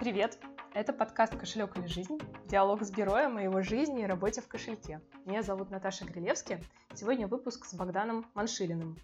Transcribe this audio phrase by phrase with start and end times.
[0.00, 0.38] Привет!
[0.72, 5.02] Это подкаст «Кошелек или жизнь?» Диалог с героем о его жизни и работе в кошельке.
[5.26, 6.58] Меня зовут Наташа Грилевски.
[6.94, 8.96] Сегодня выпуск с Богданом Маншилиным.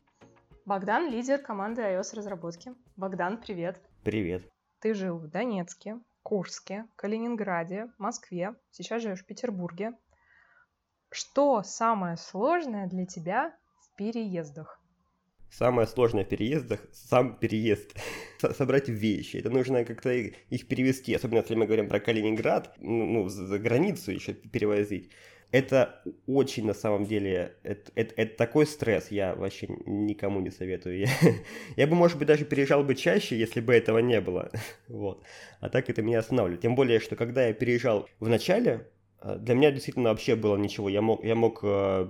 [0.64, 2.72] Богдан– лидер команды iOS-разработки.
[2.96, 3.78] Богдан, привет!
[4.04, 4.50] Привет!
[4.80, 9.92] Ты жил в Донецке, Курске, Калининграде, Москве, сейчас живешь в Петербурге.
[11.10, 14.80] Что самое сложное для тебя в переездах?
[15.50, 17.94] Самое сложное в переездах– сам переезд.
[18.38, 19.36] Собрать вещи.
[19.36, 24.12] Это нужно как-то их перевести, особенно если мы говорим про Калининград, ну, ну за границу
[24.12, 25.10] еще перевозить.
[25.52, 30.98] Это очень на самом деле, это, это, это такой стресс, я вообще никому не советую.
[30.98, 31.08] Я,
[31.76, 34.50] я бы, может быть, даже переезжал бы чаще, если бы этого не было.
[34.88, 35.22] Вот.
[35.60, 36.62] А так это меня останавливает.
[36.62, 38.88] Тем более, что когда я переезжал в начале,
[39.20, 40.88] э, для меня действительно вообще было ничего.
[40.88, 42.08] Я мог, я мог э,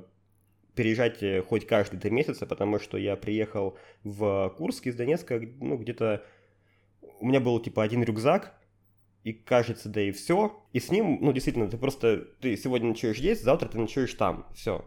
[0.76, 5.76] переезжать э, хоть каждые три месяца, потому что я приехал в Курск из Донецка, ну,
[5.76, 6.24] где-то...
[7.18, 8.54] У меня был, типа, один рюкзак,
[9.24, 10.62] и кажется, да и все.
[10.72, 12.28] И с ним, ну, действительно, ты просто...
[12.40, 14.46] Ты сегодня ночуешь здесь, завтра ты ночуешь там.
[14.54, 14.84] Все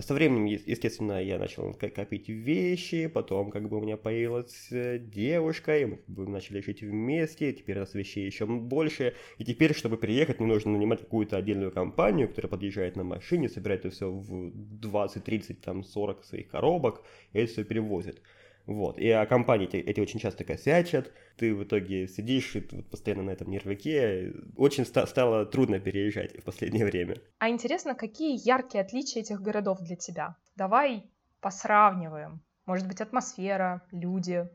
[0.00, 5.78] со временем, естественно, я начал копить вещи, потом как бы у меня появилась э, девушка,
[5.78, 9.74] и мы как бы начали жить вместе, теперь у нас вещей еще больше, и теперь,
[9.74, 14.10] чтобы приехать, мне нужно нанимать какую-то отдельную компанию, которая подъезжает на машине, собирает это все
[14.10, 17.02] в 20, 30, там, 40 своих коробок,
[17.32, 18.20] и это все перевозит.
[18.68, 18.98] Вот.
[18.98, 23.22] И а компании эти, эти очень часто косячат, ты в итоге сидишь и ты постоянно
[23.22, 24.34] на этом нервике.
[24.56, 27.16] Очень ста- стало трудно переезжать в последнее время.
[27.38, 30.36] А интересно, какие яркие отличия этих городов для тебя?
[30.54, 31.04] Давай
[31.40, 32.42] посравниваем.
[32.66, 34.46] Может быть, атмосфера, люди.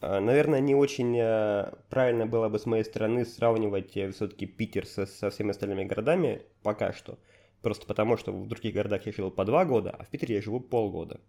[0.00, 4.86] А, наверное, не очень э, правильно было бы с моей стороны сравнивать э, все-таки Питер
[4.86, 7.18] со, со всеми остальными городами пока что.
[7.62, 10.40] Просто потому, что в других городах я жил по два года, а в Питере я
[10.40, 11.20] живу полгода.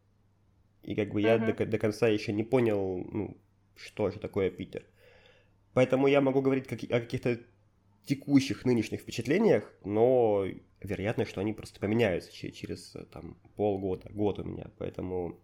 [0.86, 1.56] И как бы я uh-huh.
[1.56, 3.38] до, до конца еще не понял, ну,
[3.76, 4.86] что же такое Питер.
[5.74, 7.40] Поэтому я могу говорить как, о каких-то
[8.06, 10.46] текущих нынешних впечатлениях, но
[10.82, 14.70] вероятно, что они просто поменяются через там, полгода, год у меня.
[14.78, 15.40] Поэтому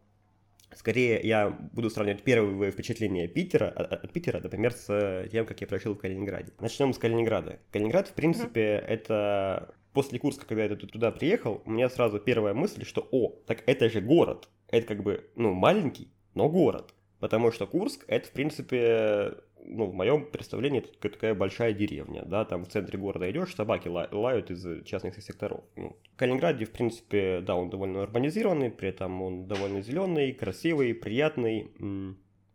[0.75, 5.67] скорее я буду сравнивать первые впечатления Питера, от, от Питера, например, с тем, как я
[5.67, 6.53] прожил в Калининграде.
[6.59, 7.59] Начнем с Калининграда.
[7.71, 8.85] Калининград, в принципе, mm-hmm.
[8.85, 13.63] это после Курска, когда я туда приехал, у меня сразу первая мысль, что, о, так
[13.65, 16.93] это же город это как бы, ну, маленький, но город.
[17.19, 22.45] Потому что Курск это, в принципе, ну, в моем представлении, это такая большая деревня, да,
[22.45, 25.63] там в центре города идешь, собаки лают из частных секторов.
[25.75, 30.95] Ну, в Калининграде, в принципе, да, он довольно урбанизированный, при этом он довольно зеленый, красивый,
[30.95, 31.71] приятный.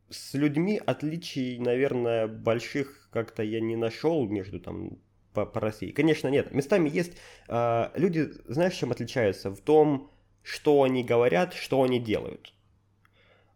[0.08, 4.98] С людьми отличий, наверное, больших как-то я не нашел между там
[5.32, 5.90] по, по России.
[5.90, 6.52] Конечно, нет.
[6.52, 7.18] Местами есть
[7.48, 9.50] э, люди, знаешь, чем отличаются?
[9.50, 10.10] В том,
[10.46, 12.52] что они говорят, что они делают.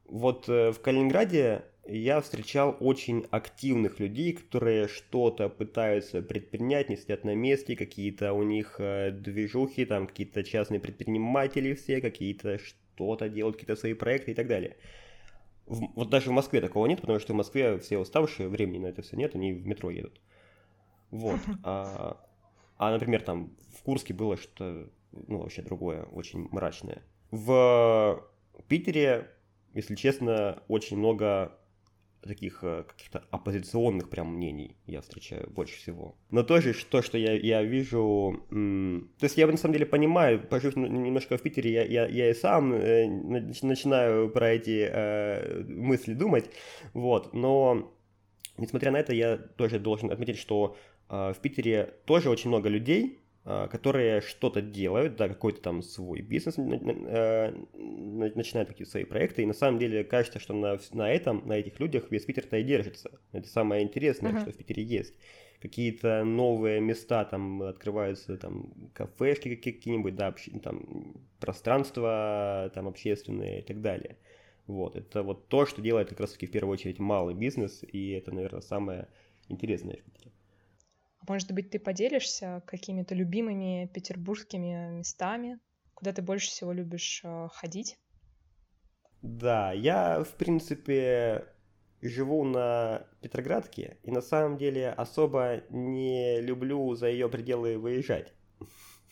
[0.07, 7.23] Вот э, в Калининграде я встречал очень активных людей, которые что-то пытаются предпринять, не сидят
[7.23, 13.57] на месте, какие-то у них э, движухи, там какие-то частные предприниматели все, какие-то что-то делают,
[13.57, 14.77] какие-то свои проекты и так далее.
[15.67, 19.03] Вот даже в Москве такого нет, потому что в Москве все уставшие, времени на это
[19.03, 20.21] все нет, они в метро едут.
[21.13, 21.39] Вот.
[21.63, 22.21] А,
[22.79, 27.03] а например, там в Курске было что ну, вообще другое, очень мрачное.
[27.31, 28.25] В
[28.69, 29.31] Питере,
[29.75, 31.57] если честно, очень много
[32.23, 36.17] таких э, каких-то оппозиционных прям мнений я встречаю больше всего.
[36.31, 38.45] Но тоже то, что я, я вижу...
[38.51, 42.35] То есть я на самом деле понимаю, пожив немножко в Питере, я, я, я и
[42.35, 43.07] сам э,
[43.63, 46.51] начинаю про эти э, мысли думать,
[46.93, 47.93] вот, но
[48.59, 50.77] несмотря на это, я тоже должен отметить, что
[51.09, 56.59] э, в Питере тоже очень много людей, которые что-то делают, да, какой-то там свой бизнес,
[56.59, 61.55] э, начинают такие свои проекты, и на самом деле кажется, что на, на этом, на
[61.55, 63.19] этих людях весь Питер-то и держится.
[63.33, 64.43] Это самое интересное, uh-huh.
[64.43, 65.15] что в Питере есть.
[65.63, 73.81] Какие-то новые места там открываются, там кафешки какие-нибудь, да, там пространства там общественные и так
[73.81, 74.19] далее.
[74.67, 78.33] Вот, это вот то, что делает как раз-таки в первую очередь малый бизнес, и это,
[78.33, 79.09] наверное, самое
[79.49, 80.31] интересное в Питере.
[81.31, 85.61] Может быть, ты поделишься какими-то любимыми петербургскими местами,
[85.95, 88.01] куда ты больше всего любишь э, ходить?
[89.23, 91.47] Да, я, в принципе,
[92.03, 98.35] живу на Петроградке, и на самом деле особо не люблю за ее пределы выезжать.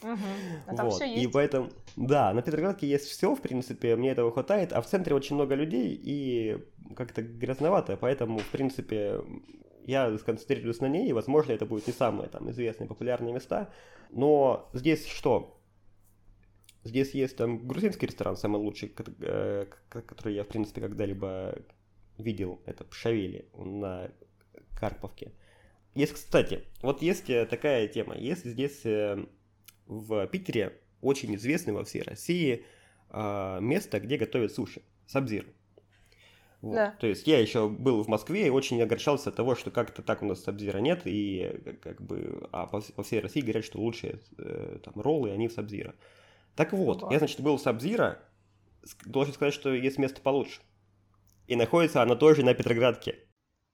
[0.02, 0.18] Угу.
[0.66, 0.94] А там вот.
[0.96, 1.22] все есть.
[1.22, 5.14] И поэтому, да, на Петроградке есть все, в принципе, мне этого хватает, а в центре
[5.14, 6.58] очень много людей и
[6.96, 9.20] как-то грязновато, поэтому, в принципе,
[9.88, 13.72] я сконцентрируюсь на ней, и, возможно, это будут не самые там известные популярные места.
[14.10, 15.58] Но здесь что?
[16.84, 21.54] Здесь есть там грузинский ресторан, самый лучший, э, который я, в принципе, когда-либо
[22.18, 22.60] видел.
[22.66, 24.10] Это Пшавели на
[24.78, 25.32] Карповке.
[25.94, 28.14] Есть, кстати, вот есть э, такая тема.
[28.14, 29.24] Есть здесь э,
[29.86, 32.64] в Питере очень известный во всей России
[33.10, 34.82] место, где готовят суши.
[35.06, 35.46] Сабзир.
[36.60, 36.74] Вот.
[36.74, 36.90] Да.
[36.98, 40.22] То есть я еще был в Москве и очень огорчался от того, что как-то так
[40.22, 43.78] у нас Сабзира нет, и как, как бы, а по, по всей России говорят, что
[43.78, 45.94] лучшие э, там роллы, они в Сабзира.
[46.56, 47.08] Так вот, да.
[47.10, 48.18] я, значит, был в Сабзира,
[49.04, 50.60] должен сказать, что есть место получше.
[51.46, 53.16] И находится оно тоже на Петроградке.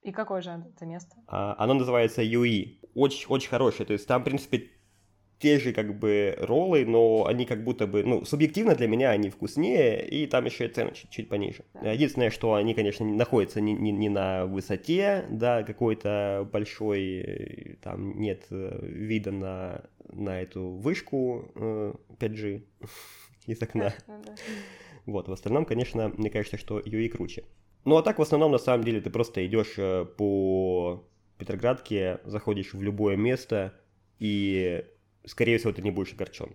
[0.02, 1.16] И какое же это место?
[1.26, 2.78] А, оно называется Юи.
[2.94, 3.86] Очень, очень хорошее.
[3.86, 4.70] То есть там, в принципе,
[5.38, 9.30] те же как бы роллы, но они как будто бы, ну, субъективно для меня они
[9.30, 11.64] вкуснее, и там еще и цены чуть, чуть пониже.
[11.82, 18.46] Единственное, что они, конечно, находятся не, не, не на высоте, да, какой-то большой, там нет
[18.50, 22.86] э, вида на, на эту вышку 5G э,
[23.46, 23.92] из окна.
[25.06, 27.44] Вот, в остальном, конечно, мне кажется, что UI круче.
[27.84, 31.06] Ну, а так, в основном, на самом деле, ты просто идешь э, по
[31.36, 33.74] Петроградке, заходишь в любое место,
[34.18, 34.84] и
[35.26, 36.54] скорее всего, ты не будешь огорчен.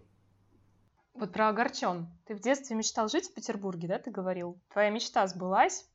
[1.13, 2.07] Вот про огорчен.
[2.25, 4.59] Ты в детстве мечтал жить в Петербурге, да, ты говорил?
[4.71, 5.85] Твоя мечта сбылась?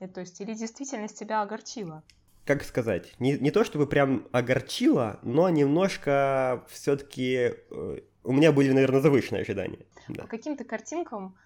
[0.00, 2.02] И, то есть, или действительность тебя огорчила?
[2.44, 3.14] Как сказать?
[3.20, 9.42] Не, не то чтобы прям огорчила, но немножко все-таки э, у меня были, наверное, завышенные
[9.42, 9.86] ожидания.
[10.08, 10.22] Да.
[10.22, 11.36] По каким то картинкам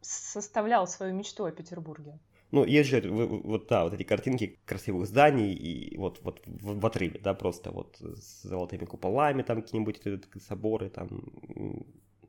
[0.00, 2.18] составлял свою мечту о Петербурге?
[2.52, 6.86] Ну, есть же вот, да, вот эти картинки красивых зданий и вот, вот в, в
[6.86, 10.00] отрыве, да, просто вот с золотыми куполами там какие-нибудь
[10.42, 11.86] соборы, там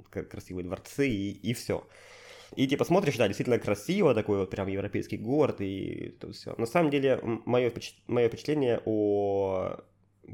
[0.10, 1.86] красивые дворцы и, и все.
[2.56, 6.56] И типа смотришь, да, действительно красиво, такой вот прям европейский город и то все.
[6.58, 7.72] На самом деле, мое,
[8.08, 9.84] мое впечатление о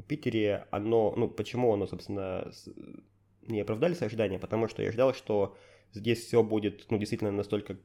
[0.06, 2.52] Питере, оно, ну, почему оно, собственно,
[3.48, 5.56] не оправдали свои ожидания, потому что я ждал, что
[5.92, 7.76] здесь все будет, ну, действительно настолько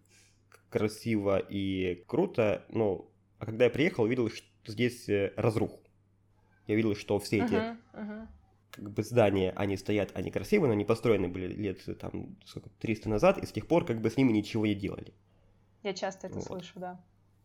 [0.69, 3.09] красиво и круто, ну,
[3.39, 5.79] а когда я приехал, видел, что здесь э, разрух.
[6.67, 8.27] Я видел, что все эти uh-huh, uh-huh.
[8.71, 13.07] Как бы здания, они стоят, они красивые, но они построены были лет там сколько, 300
[13.07, 15.13] назад, и с тех пор как бы с ними ничего не делали.
[15.83, 16.45] Я часто это вот.
[16.45, 16.99] слышу, да.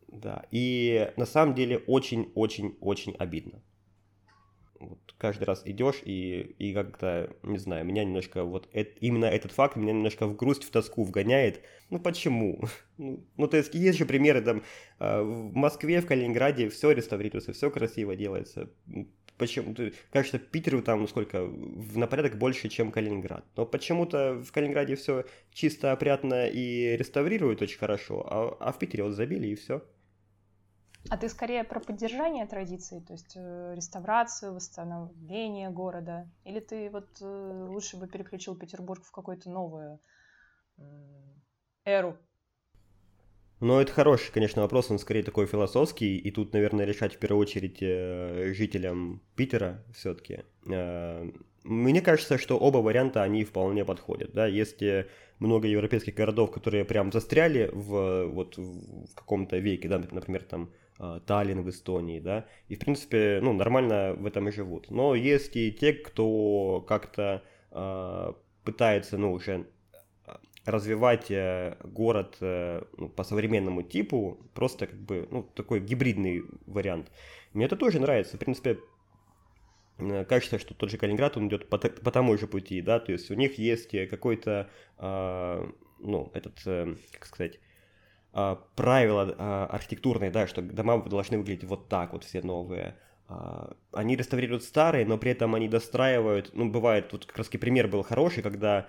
[0.08, 3.62] Да, и на самом деле очень-очень-очень обидно
[4.80, 9.52] вот каждый раз идешь и, и как-то, не знаю, меня немножко вот это, именно этот
[9.52, 11.62] факт меня немножко в грусть, в тоску вгоняет.
[11.90, 12.64] Ну почему?
[13.00, 14.62] Ну, ну то есть есть же примеры там
[14.98, 18.68] а, в Москве, в Калининграде все реставрируется, все красиво делается.
[19.38, 19.74] Почему?
[20.12, 21.50] Кажется, Питеру там сколько
[21.94, 23.46] на порядок больше, чем Калининград.
[23.56, 25.24] Но почему-то в Калининграде все
[25.54, 29.82] чисто, опрятно и реставрируют очень хорошо, а, а в Питере вот забили и все.
[31.08, 36.30] А ты скорее про поддержание традиций, то есть э, реставрацию, восстановление города?
[36.44, 39.98] Или ты вот э, лучше бы переключил Петербург в какую-то новую
[41.84, 42.18] эру?
[43.60, 47.42] Ну, это хороший, конечно, вопрос, он скорее такой философский, и тут, наверное, решать в первую
[47.42, 50.44] очередь э, жителям Питера все-таки.
[51.62, 54.82] Мне кажется, что оба варианта, они вполне подходят, да, есть
[55.38, 60.70] много европейских городов, которые прям застряли в, вот, в каком-то веке, да, например, там
[61.26, 64.90] Таллин в Эстонии, да, и, в принципе, ну, нормально в этом и живут.
[64.90, 68.32] Но есть и те, кто как-то э,
[68.64, 69.66] пытается, ну, уже
[70.64, 77.10] развивать э, город э, ну, по современному типу, просто как бы, ну, такой гибридный вариант.
[77.52, 78.78] Мне это тоже нравится, в принципе,
[79.98, 83.12] э, кажется, что тот же Калининград, он идет по, по тому же пути, да, то
[83.12, 85.66] есть у них есть какой-то, э,
[85.98, 87.58] ну, этот, э, как сказать, э,
[88.32, 92.96] правила э, архитектурные, да, что дома должны выглядеть вот так вот все новые.
[93.28, 97.88] Э, они реставрируют старые, но при этом они достраивают, ну, бывает, тут как раз пример
[97.88, 98.88] был хороший, когда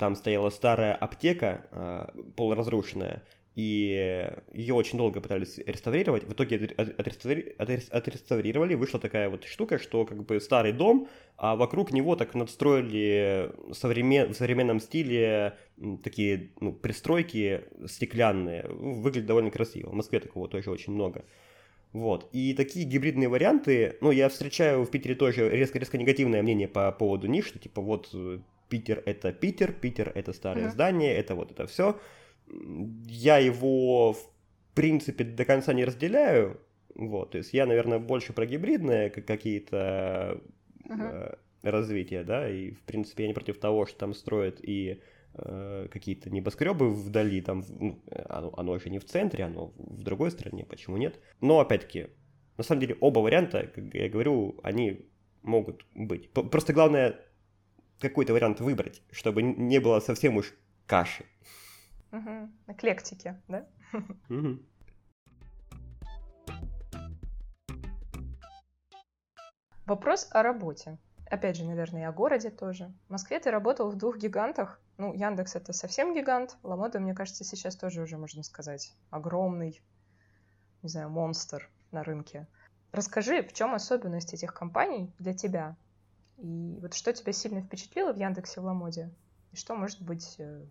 [0.00, 3.22] там стояла старая аптека, полуразрушенная,
[3.54, 6.24] и ее очень долго пытались реставрировать.
[6.24, 7.54] В итоге отреставри...
[7.56, 13.52] отреставрировали, вышла такая вот штука, что как бы старый дом, а вокруг него так надстроили
[13.72, 14.32] современ...
[14.32, 15.56] в современном стиле
[16.02, 18.66] такие ну, пристройки стеклянные.
[18.68, 19.90] Выглядит довольно красиво.
[19.90, 21.24] В Москве такого тоже очень много.
[21.92, 22.28] Вот.
[22.32, 27.28] И такие гибридные варианты, ну, я встречаю в Питере тоже резко-резко негативное мнение по поводу
[27.28, 30.72] них, что типа вот э, Питер это Питер, Питер это старое uh-huh.
[30.72, 31.96] здание, это вот это все
[32.46, 34.30] я его, в
[34.74, 36.60] принципе, до конца не разделяю.
[36.94, 40.40] Вот, то есть я, наверное, больше про гибридные какие-то
[40.84, 41.38] uh-huh.
[41.62, 45.00] развития, да, и, в принципе, я не против того, что там строят и
[45.34, 50.30] э, какие-то небоскребы вдали, там, ну, оно, оно же не в центре, оно в другой
[50.30, 51.18] стране, почему нет?
[51.40, 52.10] Но, опять-таки,
[52.56, 55.08] на самом деле, оба варианта, как я говорю, они
[55.42, 56.30] могут быть.
[56.30, 57.20] Просто главное
[57.98, 60.54] какой-то вариант выбрать, чтобы не было совсем уж
[60.86, 61.24] каши.
[62.14, 62.48] Угу.
[62.68, 63.66] Эклектики, да?
[64.30, 64.60] Угу.
[69.86, 70.98] Вопрос о работе.
[71.28, 72.94] Опять же, наверное, и о городе тоже.
[73.08, 74.80] В Москве ты работал в двух гигантах.
[74.96, 76.56] Ну, Яндекс— это совсем гигант.
[76.62, 79.82] Ламода, мне кажется, сейчас тоже уже, можно сказать, огромный,
[80.82, 82.46] не знаю, монстр на рынке.
[82.92, 85.76] Расскажи, в чем особенность этих компаний для тебя?
[86.36, 89.12] И вот что тебя сильно впечатлило в Яндексе в Ламоде?
[89.50, 90.64] И что, может быть, э,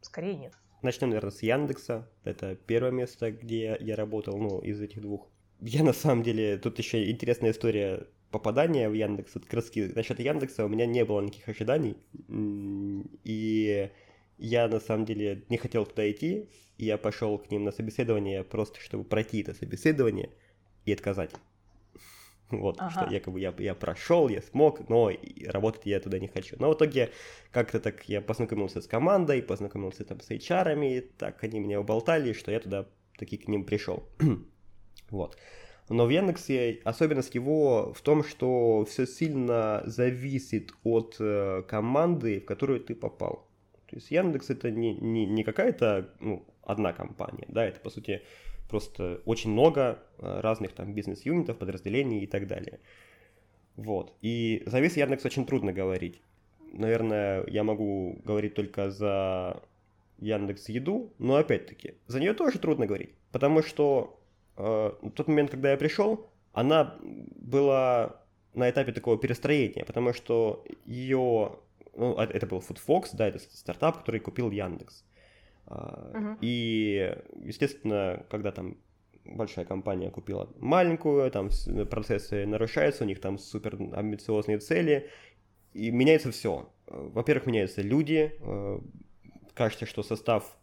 [0.00, 0.52] скорее нет?
[0.82, 2.08] Начнем, наверное, с Яндекса.
[2.24, 5.28] Это первое место, где я работал, ну, из этих двух.
[5.60, 9.34] Я на самом деле, тут еще интересная история попадания в Яндекс.
[9.34, 11.96] Вот как раз насчет Яндекса у меня не было никаких ожиданий.
[13.24, 13.90] И
[14.38, 16.48] я на самом деле не хотел туда идти.
[16.78, 20.30] Я пошел к ним на собеседование просто, чтобы пройти это собеседование
[20.86, 21.30] и отказать.
[22.60, 22.90] Вот, ага.
[22.90, 25.10] что якобы я, я прошел, я смог, но
[25.46, 26.56] работать я туда не хочу.
[26.58, 27.10] Но в итоге
[27.52, 32.50] как-то так я познакомился с командой, познакомился там с HR, так они меня уболтали, что
[32.50, 32.86] я туда
[33.18, 34.08] таки к ним пришел.
[35.10, 35.36] вот.
[35.88, 42.44] Но в Яндексе особенность его в том, что все сильно зависит от э, команды, в
[42.44, 43.48] которую ты попал.
[43.88, 48.22] То есть Яндекс это не, не, не какая-то ну, одна компания, да, это по сути
[48.70, 52.80] просто очень много э, разных там бизнес-юнитов, подразделений и так далее.
[53.76, 54.14] Вот.
[54.22, 56.20] И за весь Яндекс очень трудно говорить.
[56.72, 59.62] Наверное, я могу говорить только за
[60.18, 64.20] Яндекс Еду, но опять-таки, за нее тоже трудно говорить, потому что
[64.56, 68.20] э, в тот момент, когда я пришел, она была
[68.54, 71.52] на этапе такого перестроения, потому что ее,
[71.96, 75.04] ну, это был FoodFox, да, это стартап, который купил Яндекс.
[75.70, 76.36] Uh-huh.
[76.40, 78.78] И, естественно, когда там
[79.24, 81.50] большая компания купила маленькую, там
[81.90, 85.08] процессы нарушаются, у них там супер амбициозные цели,
[85.72, 86.68] и меняется все.
[86.86, 88.80] Во-первых, меняются люди, э,
[89.54, 90.56] кажется, что состав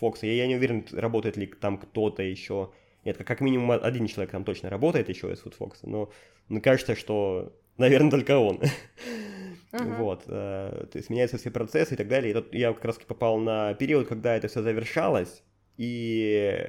[0.00, 2.72] Fox, я, я не уверен, работает ли там кто-то еще,
[3.04, 6.10] нет, как минимум один человек там точно работает еще из Food но,
[6.48, 8.60] но кажется, что, наверное, только он.
[9.72, 9.96] Uh-huh.
[9.96, 12.30] Вот, э, то есть меняются все процессы и так далее.
[12.30, 15.42] И тут я как раз попал на период, когда это все завершалось,
[15.76, 16.66] и,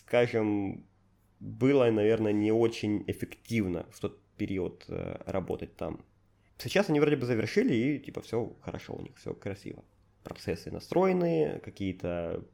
[0.00, 0.84] скажем,
[1.40, 6.04] было, наверное, не очень эффективно в тот период э, работать там.
[6.58, 9.84] Сейчас они вроде бы завершили, и типа все хорошо у них, все красиво.
[10.24, 12.44] Процессы настроены, какие-то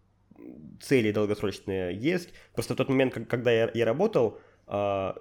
[0.80, 2.30] цели долгосрочные есть.
[2.52, 5.16] Просто в тот момент, когда я, я работал, а,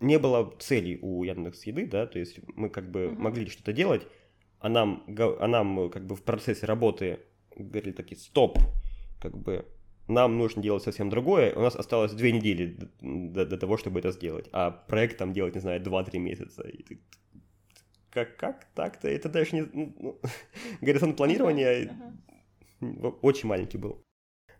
[0.00, 3.18] не было целей у Яндекс Еды, да, то есть мы как бы mm-hmm.
[3.18, 4.06] могли что-то делать,
[4.60, 7.20] а нам, а нам как бы в процессе работы
[7.56, 8.58] говорили такие, стоп,
[9.20, 9.64] как бы
[10.08, 14.12] нам нужно делать совсем другое, у нас осталось две недели до, до того, чтобы это
[14.12, 16.62] сделать, а проект там делать, не знаю, 2-3 месяца.
[16.62, 17.00] И ты,
[18.10, 19.08] как, как так-то?
[19.08, 19.62] Это даже не...
[19.62, 20.20] Ну, ну
[20.80, 21.92] горизонт планирования
[22.80, 23.18] uh-huh.
[23.22, 24.02] очень маленький был.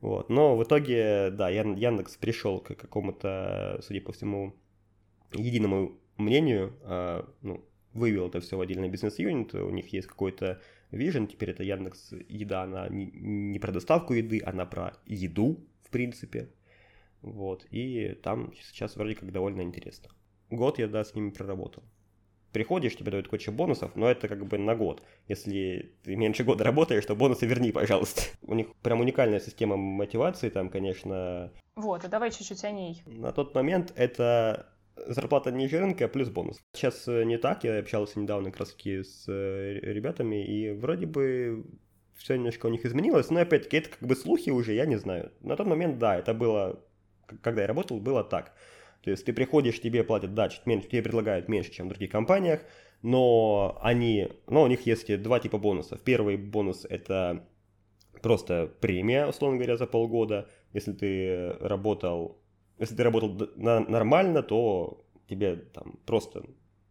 [0.00, 0.28] Вот.
[0.28, 4.55] Но в итоге, да, Яндекс пришел к какому-то, судя по всему,
[5.33, 11.26] единому мнению, а, ну, вывел это все в отдельный бизнес-юнит, у них есть какой-то вижен,
[11.26, 16.50] теперь это Яндекс Еда, она не, не про доставку еды, она про еду, в принципе,
[17.23, 20.11] вот, и там сейчас вроде как довольно интересно.
[20.50, 21.83] Год я, да, с ними проработал.
[22.52, 25.02] Приходишь, тебе дают кучу бонусов, но это как бы на год.
[25.28, 28.23] Если ты меньше года работаешь, то бонусы верни, пожалуйста.
[28.42, 31.52] У них прям уникальная система мотивации, там, конечно...
[31.75, 33.02] Вот, а давай чуть-чуть о ней.
[33.04, 34.73] На тот момент это
[35.06, 36.62] зарплата ниже рынка плюс бонус.
[36.72, 41.06] Сейчас э, не так, я общался недавно как раз таки с э, ребятами, и вроде
[41.06, 41.64] бы
[42.16, 45.32] все немножко у них изменилось, но опять-таки это как бы слухи уже, я не знаю.
[45.40, 46.82] На тот момент, да, это было,
[47.42, 48.54] когда я работал, было так.
[49.02, 52.10] То есть ты приходишь, тебе платят, да, чуть меньше, тебе предлагают меньше, чем в других
[52.10, 52.62] компаниях,
[53.02, 56.00] но они, но у них есть два типа бонусов.
[56.00, 57.46] Первый бонус это
[58.22, 60.48] просто премия, условно говоря, за полгода.
[60.72, 62.40] Если ты работал
[62.78, 66.45] если ты работал на, нормально, то тебе там просто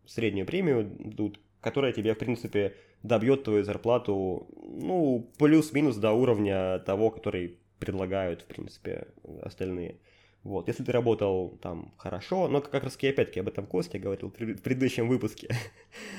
[0.05, 7.11] среднюю премию дадут, которая тебе, в принципе, добьет твою зарплату, ну, плюс-минус до уровня того,
[7.11, 9.07] который предлагают, в принципе,
[9.41, 9.99] остальные.
[10.45, 14.61] Вот, если ты работал там хорошо, но как раз опять-таки об этом Костя говорил в
[14.61, 15.49] предыдущем выпуске.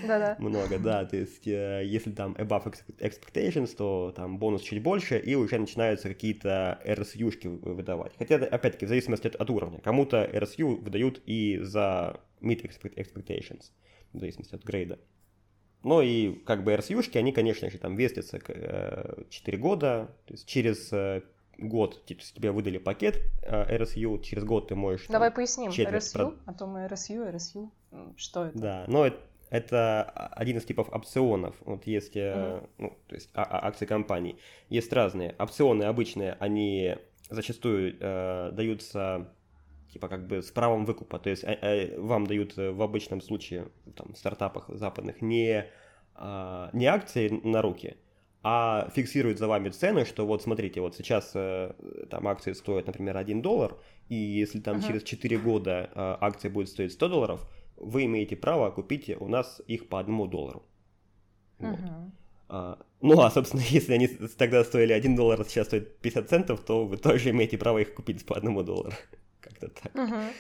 [0.05, 0.35] Да-да.
[0.41, 5.37] Много, да, то есть э, если там above expectations, то там бонус чуть больше, и
[5.37, 8.15] уже начинаются какие-то RSU-шки выдавать.
[8.19, 9.79] Хотя, опять-таки, в зависимости от, от уровня.
[9.79, 13.71] Кому-то RSU выдают и за meet expectations,
[14.13, 14.99] в зависимости от грейда.
[15.85, 20.49] Ну и как бы RSU-шки, они, конечно же, там вестятся 4 э, года, то есть
[20.49, 21.23] через э,
[21.59, 25.07] год типа, тебе выдали пакет э, RSU, через год ты можешь...
[25.09, 26.35] Давай там, поясним, RSU, прод...
[26.47, 27.71] а то мы RSU, RSU,
[28.17, 28.59] что это?
[28.59, 29.19] Да, но это,
[29.51, 31.57] это один из типов опционов.
[31.61, 32.69] Вот есть, mm-hmm.
[32.79, 34.39] ну, то есть а, а, акции компаний.
[34.69, 35.35] Есть разные.
[35.39, 36.97] Опционы обычные, они
[37.31, 39.29] зачастую э, даются
[39.97, 43.69] типа как бы с правом выкупа, то есть а, а, вам дают в обычном случае,
[43.95, 45.65] там, в стартапах западных, не,
[46.15, 47.97] а, не акции на руки,
[48.49, 51.73] а фиксируют за вами цену, что вот смотрите, вот сейчас э,
[52.09, 53.77] там акции стоят, например, 1 доллар,
[54.09, 54.87] и если там uh-huh.
[54.87, 57.41] через 4 года э, акция будет стоить 100 долларов,
[57.77, 60.63] вы имеете право купить у нас их по одному доллару.
[61.59, 61.77] Вот.
[61.77, 62.11] Uh-huh.
[62.49, 66.61] А, ну, а, собственно, если они тогда стоили 1 доллар, а сейчас стоят 50 центов,
[66.61, 68.93] то вы тоже имеете право их купить по одному доллару.
[69.41, 69.93] Как-то так.
[69.93, 70.31] Uh-huh.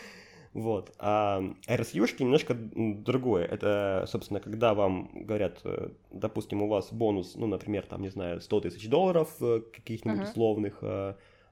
[0.56, 0.94] Вот.
[0.98, 3.44] А RSU-шки немножко другое.
[3.44, 8.40] Это, собственно, когда вам говорят, э, допустим, у вас бонус, ну, например, там, не знаю,
[8.40, 10.30] 100 тысяч долларов э, каких-нибудь uh-huh.
[10.30, 10.78] условных,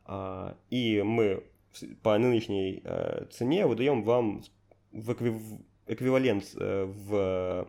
[0.07, 1.45] а, и мы
[2.03, 2.83] по нынешней
[3.31, 4.43] цене выдаем вам
[4.93, 5.13] в
[5.87, 7.69] эквивалент в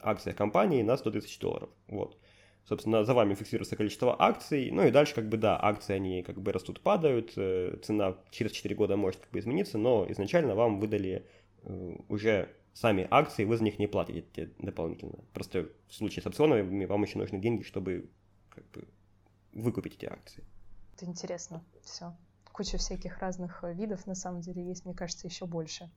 [0.00, 1.70] акциях компании на 100 тысяч долларов.
[1.88, 2.18] Вот.
[2.64, 6.40] Собственно, за вами фиксируется количество акций, ну и дальше, как бы, да, акции, они как
[6.40, 10.80] бы растут, падают, э, цена через 4 года может как бы измениться, но изначально вам
[10.80, 11.26] выдали
[11.62, 15.18] э, уже сами акции, вы за них не платите дополнительно.
[15.34, 18.10] Просто в случае с опционами вам еще нужны деньги, чтобы
[18.48, 18.88] как бы
[19.52, 20.42] выкупить эти акции.
[20.96, 22.16] Это интересно, все.
[22.52, 25.90] Куча всяких разных э, видов, на самом деле, есть, мне кажется, еще больше.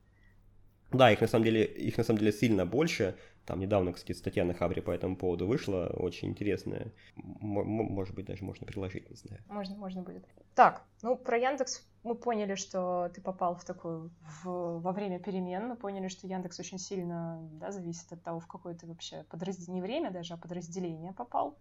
[0.92, 3.16] Да, их на самом деле, их на самом деле сильно больше.
[3.44, 6.92] Там недавно, кстати, статья на Хабре по этому поводу вышла, очень интересная.
[7.16, 9.42] М- может быть, даже можно приложить, не знаю.
[9.48, 10.24] Можно, можно будет.
[10.54, 14.10] Так, ну про Яндекс мы поняли, что ты попал в такую
[14.42, 15.68] в, во время перемен.
[15.68, 19.74] Мы поняли, что Яндекс очень сильно да, зависит от того, в какое ты вообще подразделение,
[19.74, 21.58] не время даже, а подразделение попал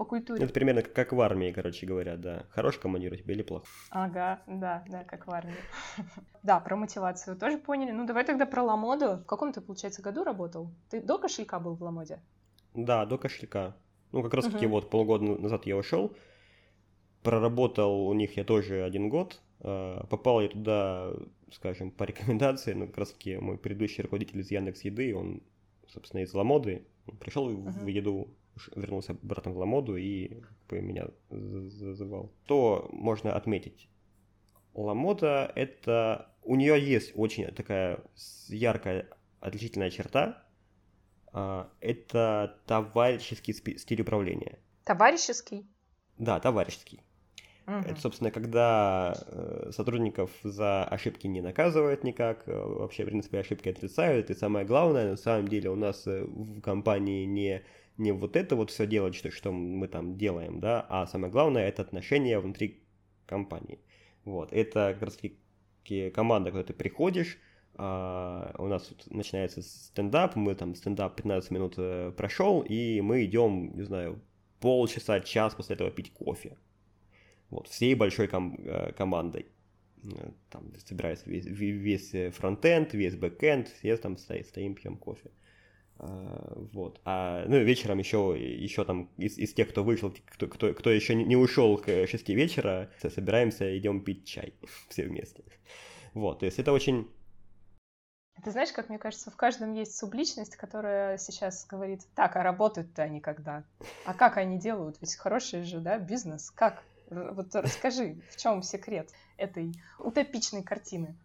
[0.00, 0.42] по культуре.
[0.42, 2.46] Это примерно как в армии, короче говоря, да.
[2.52, 3.68] Хороший командир у тебя или плохой?
[3.90, 5.54] Ага, да, да, как в армии.
[6.42, 7.90] Да, про мотивацию тоже поняли.
[7.90, 9.18] Ну, давай тогда про Ламоду.
[9.18, 10.70] В каком ты, получается, году работал?
[10.88, 12.18] Ты до кошелька был в Ламоде?
[12.72, 13.76] Да, до кошелька.
[14.12, 16.16] Ну, как раз таки вот полгода назад я ушел.
[17.22, 19.42] Проработал у них я тоже один год.
[19.60, 21.12] А, попал я туда,
[21.52, 25.42] скажем, по рекомендации, ну, как раз таки мой предыдущий руководитель из Яндекс Еды, он,
[25.88, 26.86] собственно, из Ламоды,
[27.20, 27.84] пришел uh-huh.
[27.84, 28.34] в еду
[28.74, 32.32] вернулся обратно в Ламоду и меня зазывал.
[32.46, 33.88] То можно отметить.
[34.74, 36.28] Ламода это...
[36.42, 38.00] У нее есть очень такая
[38.48, 39.08] яркая
[39.40, 40.42] отличительная черта.
[41.32, 44.58] А, это товарищеский стиль управления.
[44.84, 45.66] Товарищеский?
[46.18, 47.02] Да, товарищеский.
[47.66, 47.76] Угу.
[47.86, 53.68] Это, собственно, когда э, сотрудников за ошибки не наказывают никак, э, вообще, в принципе, ошибки
[53.68, 54.30] отрицают.
[54.30, 57.62] И самое главное, на самом деле, у нас э, в компании не
[57.96, 61.68] не вот это вот все делать, что, что мы там делаем, да, а самое главное
[61.68, 62.82] это отношения внутри
[63.26, 63.78] компании.
[64.24, 67.38] Вот, это как раз таки команда, когда ты приходишь,
[67.74, 73.24] а, у нас тут начинается стендап, мы там стендап 15 минут э, прошел, и мы
[73.24, 74.20] идем, не знаю,
[74.60, 76.56] полчаса, час после этого пить кофе.
[77.48, 79.46] Вот, всей большой ком- э, командой.
[80.04, 85.30] Э, там собирается весь, весь фронтенд, весь бэкенд, все там стоим, стоим пьем кофе.
[86.02, 87.00] А, вот.
[87.04, 91.14] А, ну, вечером еще, еще там из, из тех, кто вышел, кто, кто, кто еще
[91.14, 94.54] не ушел к 6 вечера, собираемся, идем пить чай
[94.88, 95.44] все вместе.
[96.14, 97.10] Вот, то есть это очень...
[98.42, 103.02] Ты знаешь, как мне кажется, в каждом есть субличность, которая сейчас говорит, так, а работают-то
[103.02, 103.64] они когда?
[104.06, 104.96] А как они делают?
[105.02, 106.50] Ведь хороший же, да, бизнес.
[106.50, 106.82] Как?
[107.10, 111.16] Вот расскажи, в чем секрет этой утопичной картины?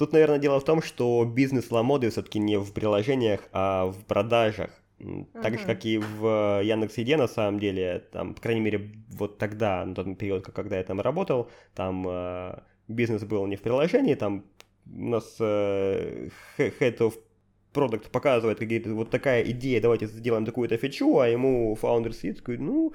[0.00, 4.70] Тут, наверное, дело в том, что бизнес Ламоды все-таки не в приложениях, а в продажах.
[5.42, 9.84] Так же, как и в Яндекс.Еде, на самом деле, там, по крайней мере, вот тогда,
[9.84, 14.46] на тот период, когда я там работал, там э, бизнес был не в приложении, там
[14.86, 17.12] у нас э, head of
[17.74, 22.62] product показывает какие-то вот такая идея, давайте сделаем такую-то фичу, а ему founder сидит, говорит,
[22.62, 22.94] ну,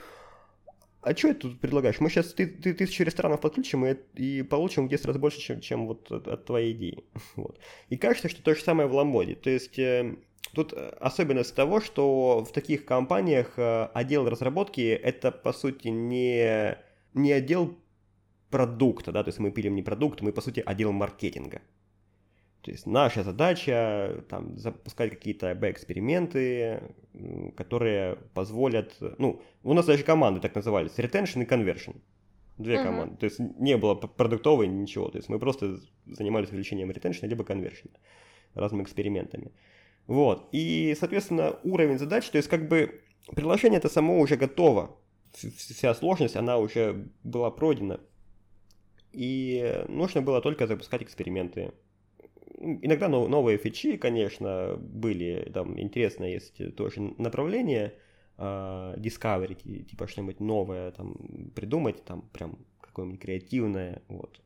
[1.06, 2.00] а что это тут предлагаешь?
[2.00, 5.62] Мы сейчас ты, ты, тысячу ресторанов подключим и, и получим в 10 раз больше, чем,
[5.62, 7.04] чем вот от, от твоей идеи.
[7.36, 7.60] Вот.
[7.90, 9.36] И кажется, что то же самое в Ламоде.
[9.36, 10.16] То есть э,
[10.54, 16.76] тут особенность того, что в таких компаниях э, отдел разработки это по сути не,
[17.14, 17.78] не отдел
[18.50, 21.62] продукта, да, то есть мы пилим не продукт, мы по сути отдел маркетинга.
[22.66, 26.82] То есть наша задача там, запускать какие-то эксперименты,
[27.56, 28.98] которые позволят...
[29.20, 32.02] Ну, у нас даже команды так назывались, retention и conversion.
[32.58, 32.84] Две uh-huh.
[32.84, 33.18] команды.
[33.18, 35.10] То есть не было продуктовой ничего.
[35.10, 37.92] То есть мы просто занимались увеличением retention либо conversion
[38.56, 39.52] разными экспериментами.
[40.08, 40.50] Вот.
[40.52, 43.00] И, соответственно, уровень задач, то есть как бы
[43.36, 44.98] приложение это само уже готово.
[45.34, 48.00] Вся сложность, она уже была пройдена.
[49.12, 51.74] И нужно было только запускать эксперименты
[52.58, 57.94] иногда новые фичи, конечно, были, там интересно есть тоже направление,
[58.38, 61.16] uh, Discovery, типа что-нибудь новое там
[61.56, 64.42] придумать, там прям какое-нибудь креативное, вот.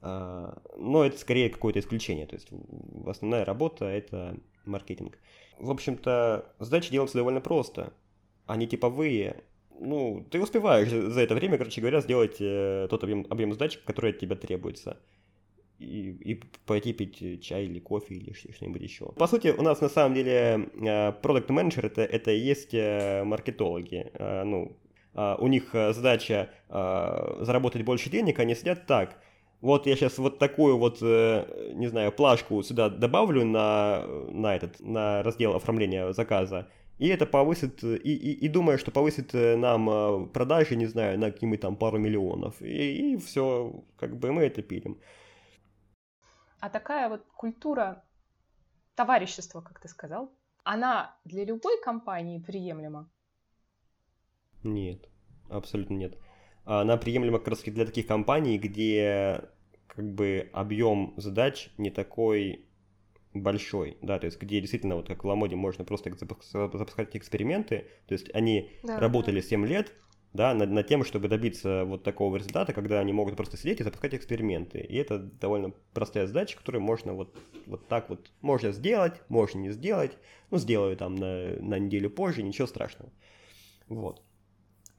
[0.00, 2.48] А, но это скорее какое-то исключение, то есть
[3.06, 5.18] основная работа— это маркетинг.
[5.58, 7.92] В общем-то, задачи делаются довольно просто.
[8.46, 9.42] Они типовые,
[9.80, 14.12] ну, ты успеваешь за это время, короче говоря, сделать э, тот объем, объем задач, который
[14.12, 14.98] от тебя требуется.
[15.78, 19.06] И, и пойти пить чай или кофе или что-нибудь еще.
[19.12, 20.68] По сути, у нас на самом деле
[21.22, 24.10] продукт менеджер это, это и есть э, маркетологи.
[24.14, 24.76] Э, ну,
[25.14, 29.20] э, у них задача э, заработать больше денег, они сидят так.
[29.60, 34.80] Вот я сейчас вот такую вот, э, не знаю, плашку сюда добавлю на, на этот,
[34.80, 39.88] на раздел оформления заказа и это повысит, и, и, и думаю, что повысит э, нам
[39.88, 42.60] э, продажи, не знаю, на какие-нибудь там пару миллионов.
[42.60, 44.98] И, и все, как бы мы это пилим.
[46.60, 48.04] А такая вот культура
[48.94, 50.32] товарищества, как ты сказал,
[50.64, 53.08] она для любой компании приемлема?
[54.64, 55.08] Нет,
[55.48, 56.18] абсолютно нет.
[56.64, 59.48] Она приемлема как раз для таких компаний, где
[59.86, 62.66] как бы объем задач не такой
[63.34, 68.14] большой, да, то есть где действительно, вот как в Ламоде, можно просто запускать эксперименты, то
[68.14, 69.46] есть они да, работали да.
[69.46, 69.92] 7 лет,
[70.32, 73.84] да, над, над тем, чтобы добиться вот такого результата, когда они могут просто сидеть и
[73.84, 74.80] запускать эксперименты.
[74.80, 77.36] И это довольно простая задача, которую можно вот,
[77.66, 80.12] вот так вот, можно сделать, можно не сделать,
[80.50, 83.10] ну, сделаю там на, на неделю позже, ничего страшного.
[83.88, 84.22] Вот.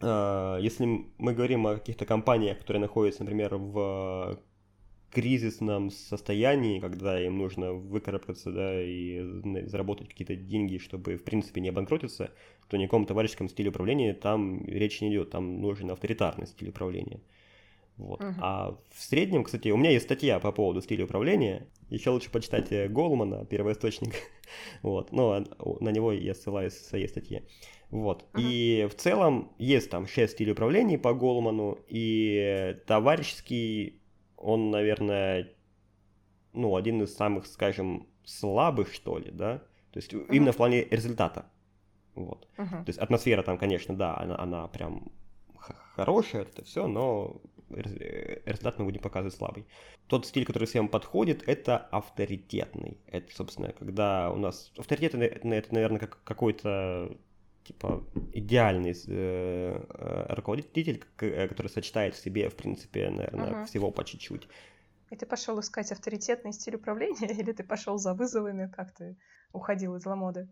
[0.02, 4.40] А, если мы говорим о каких-то компаниях, которые находятся, например, в
[5.12, 9.22] кризисном состоянии, когда им нужно выкарабкаться, да, и
[9.66, 12.32] заработать какие-то деньги, чтобы, в принципе, не обанкротиться,
[12.70, 16.70] то ни о каком товарищеском стиле управления там речи не идет, там нужен авторитарный стиль
[16.70, 17.20] управления.
[18.00, 18.22] Вот.
[18.22, 18.34] Uh-huh.
[18.40, 21.68] А в среднем, кстати, у меня есть статья по поводу стиля управления.
[21.90, 24.14] Еще лучше почитать э, Голмана, первоисточник.
[24.82, 25.12] вот.
[25.12, 25.44] Но
[25.82, 27.44] на него я ссылаюсь в своей статье.
[27.90, 28.24] Вот.
[28.34, 28.42] Uh-huh.
[28.42, 33.99] И в целом есть там 6 стилей управления по Голману, и товарищеский
[34.40, 35.54] он, наверное,
[36.54, 39.60] ну, один из самых, скажем, слабых, что ли, да,
[39.92, 40.28] то есть uh-huh.
[40.30, 41.46] именно в плане результата,
[42.16, 42.48] вот.
[42.58, 42.84] Uh-huh.
[42.84, 45.12] То есть атмосфера там, конечно, да, она, она прям
[45.96, 49.66] хорошая, это все, но результат мы будем показывать слабый.
[50.08, 52.98] Тот стиль, который всем подходит, это авторитетный.
[53.06, 54.72] Это, собственно, когда у нас...
[54.78, 57.16] Авторитет это, это наверное, как какой-то
[57.64, 63.66] типа идеальный э, э руководитель, э, который сочетает в себе, в принципе, наверное, uh-huh.
[63.66, 64.48] всего по чуть-чуть.
[65.12, 69.18] И ты пошел искать авторитетный стиль управления, или ты пошел за вызовами, как ты
[69.54, 70.48] уходил из ламоды?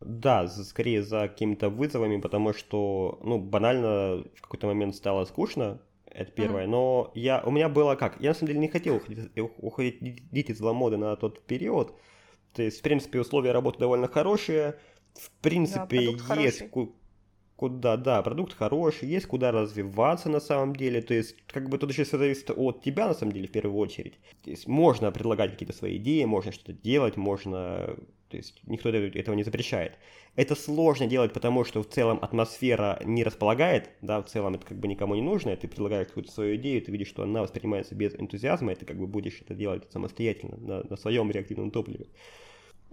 [0.00, 6.32] Да, скорее за какими-то вызовами, потому что, ну, банально в какой-то момент стало скучно, это
[6.32, 6.64] первое.
[6.64, 6.70] Mm-hmm.
[6.70, 8.18] Но я, у меня было как?
[8.20, 11.94] Я на самом деле не хотел уходить, уходить из ламоды на тот период.
[12.54, 14.76] То есть, в принципе, условия работы довольно хорошие
[15.14, 16.94] в принципе, да, есть ку-
[17.60, 21.90] куда, да, продукт хороший, есть куда развиваться на самом деле, то есть, как бы тут
[21.90, 24.14] еще все зависит от тебя, на самом деле, в первую очередь.
[24.42, 27.96] То есть, можно предлагать какие-то свои идеи, можно что-то делать, можно,
[28.30, 29.98] то есть, никто этого не запрещает.
[30.36, 34.78] Это сложно делать, потому что в целом атмосфера не располагает, да, в целом это как
[34.78, 38.14] бы никому не нужно, ты предлагаешь какую-то свою идею, ты видишь, что она воспринимается без
[38.14, 42.06] энтузиазма, и ты как бы будешь это делать самостоятельно, на, на своем реактивном топливе.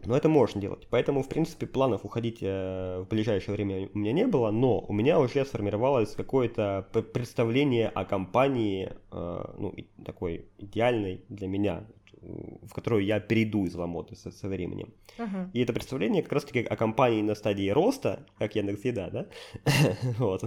[0.06, 0.88] Но это можно делать.
[0.90, 4.94] Поэтому, в принципе, планов уходить э, в ближайшее время у меня не было, но у
[4.94, 11.84] меня уже сформировалось какое-то представление о компании, э, ну, такой идеальной для меня,
[12.22, 14.94] в которую я перейду из Ламоты со, со временем.
[15.18, 15.50] Uh-huh.
[15.54, 19.26] И это представление как раз-таки о компании на стадии роста, как Яндекс Еда, да?
[20.18, 20.44] вот.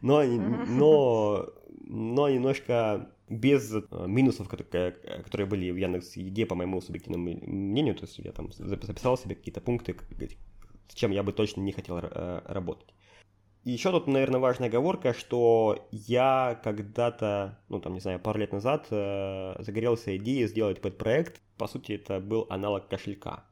[0.00, 1.48] Но, но,
[1.86, 8.04] но немножко без э, минусов, которые были в Яндекс Еде, по моему субъективному мнению, то
[8.04, 9.96] есть я там записал себе какие-то пункты,
[10.88, 12.88] с чем я бы точно не хотел э, работать.
[13.64, 18.52] И еще тут, наверное, важная оговорка, что я когда-то, ну там, не знаю, пару лет
[18.52, 21.40] назад э, загорелся идеей сделать подпроект.
[21.56, 23.44] По сути, это был аналог кошелька.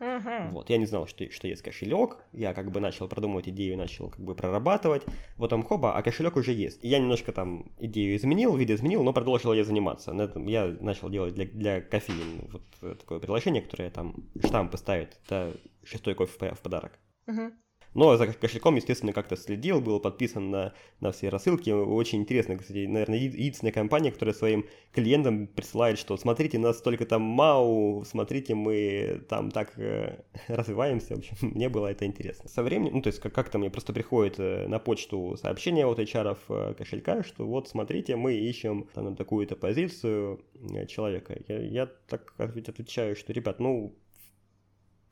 [0.00, 0.50] Uh-huh.
[0.50, 4.10] Вот, я не знал, что, что есть кошелек, я как бы начал продумывать идею, начал
[4.10, 5.02] как бы прорабатывать,
[5.38, 6.82] потом хоба, а кошелек уже есть.
[6.84, 10.12] И я немножко там идею изменил, вид изменил, но продолжил ей заниматься.
[10.12, 15.18] На этом я начал делать для, для кофеин вот такое приложение, которое там штампы ставит,
[15.24, 15.54] это
[15.84, 16.98] шестой кофе в подарок.
[17.26, 17.52] Uh-huh.
[17.94, 21.70] Но за кошельком, естественно, как-то следил, был подписан на, на все рассылки.
[21.70, 27.22] Очень интересно, кстати, наверное, единственная компания, которая своим клиентам присылает, что смотрите, нас только там
[27.22, 31.14] МАУ, смотрите, мы там так э, развиваемся.
[31.14, 32.48] В общем, мне было это интересно.
[32.48, 35.98] Со временем, ну, то есть как- как-то мне просто приходит э, на почту сообщение от
[35.98, 40.40] HR э, кошелька, что вот смотрите, мы ищем там, такую-то позицию
[40.74, 41.36] э, человека.
[41.48, 43.94] Я, я так отвечаю, что, ребят, ну,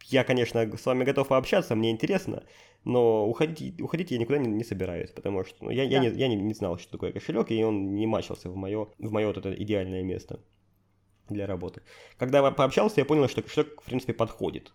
[0.04, 2.44] я, конечно, с вами готов пообщаться, мне интересно,
[2.84, 5.90] но уходить, уходить я никуда не, не собираюсь, потому что ну, я, да.
[5.90, 8.88] я, не, я не, не знал, что такое кошелек, и он не мачился в мое,
[8.98, 10.40] в мое вот это идеальное место
[11.28, 11.82] для работы.
[12.18, 14.72] Когда я пообщался, я понял, что кошелек, в принципе, подходит.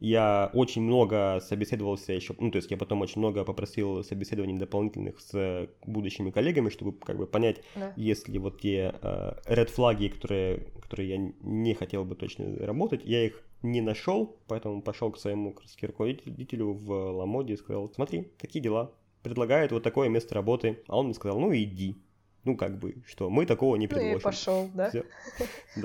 [0.00, 5.20] Я очень много собеседовался еще, ну, то есть я потом очень много попросил собеседований дополнительных
[5.20, 7.92] с будущими коллегами, чтобы как бы понять, да.
[7.96, 13.02] есть ли вот те uh, red флаги, которые, которые я не хотел бы точно работать,
[13.04, 18.62] я их не нашел, поэтому пошел к своему руководителю в Ламоде и сказал, смотри, такие
[18.62, 22.02] дела, предлагают вот такое место работы, а он мне сказал, ну иди,
[22.44, 24.12] ну, как бы, что мы такого не предложим.
[24.12, 24.90] Ну и пошел, да?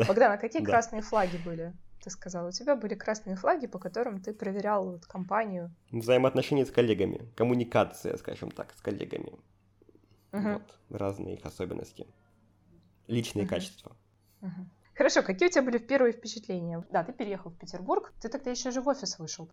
[0.08, 1.74] Богдан, а какие красные флаги были?
[2.06, 5.74] Ты сказал, у тебя были красные флаги, по которым ты проверял вот компанию.
[5.92, 9.34] Взаимоотношения с коллегами, коммуникация, скажем так, с коллегами.
[10.32, 10.54] Угу.
[10.54, 12.06] Вот, разные их особенности.
[13.08, 13.50] Личные угу.
[13.50, 13.98] качества.
[14.42, 14.70] Угу.
[14.94, 16.86] Хорошо, какие у тебя были первые впечатления?
[16.92, 19.50] Да, ты переехал в Петербург, ты тогда еще же в офис вышел.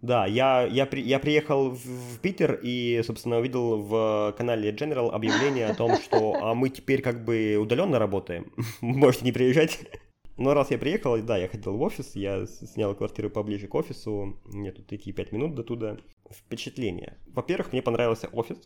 [0.00, 5.10] Да, я, я, при, я приехал в, в Питер и, собственно, увидел в канале General
[5.10, 9.80] объявление о том, что а мы теперь как бы удаленно работаем, можете не приезжать.
[10.36, 14.38] Но раз я приехал, да, я ходил в офис, я снял квартиру поближе к офису,
[14.44, 15.96] мне тут идти 5 минут до туда.
[16.30, 17.16] Впечатление.
[17.28, 18.58] Во-первых, мне понравился офис,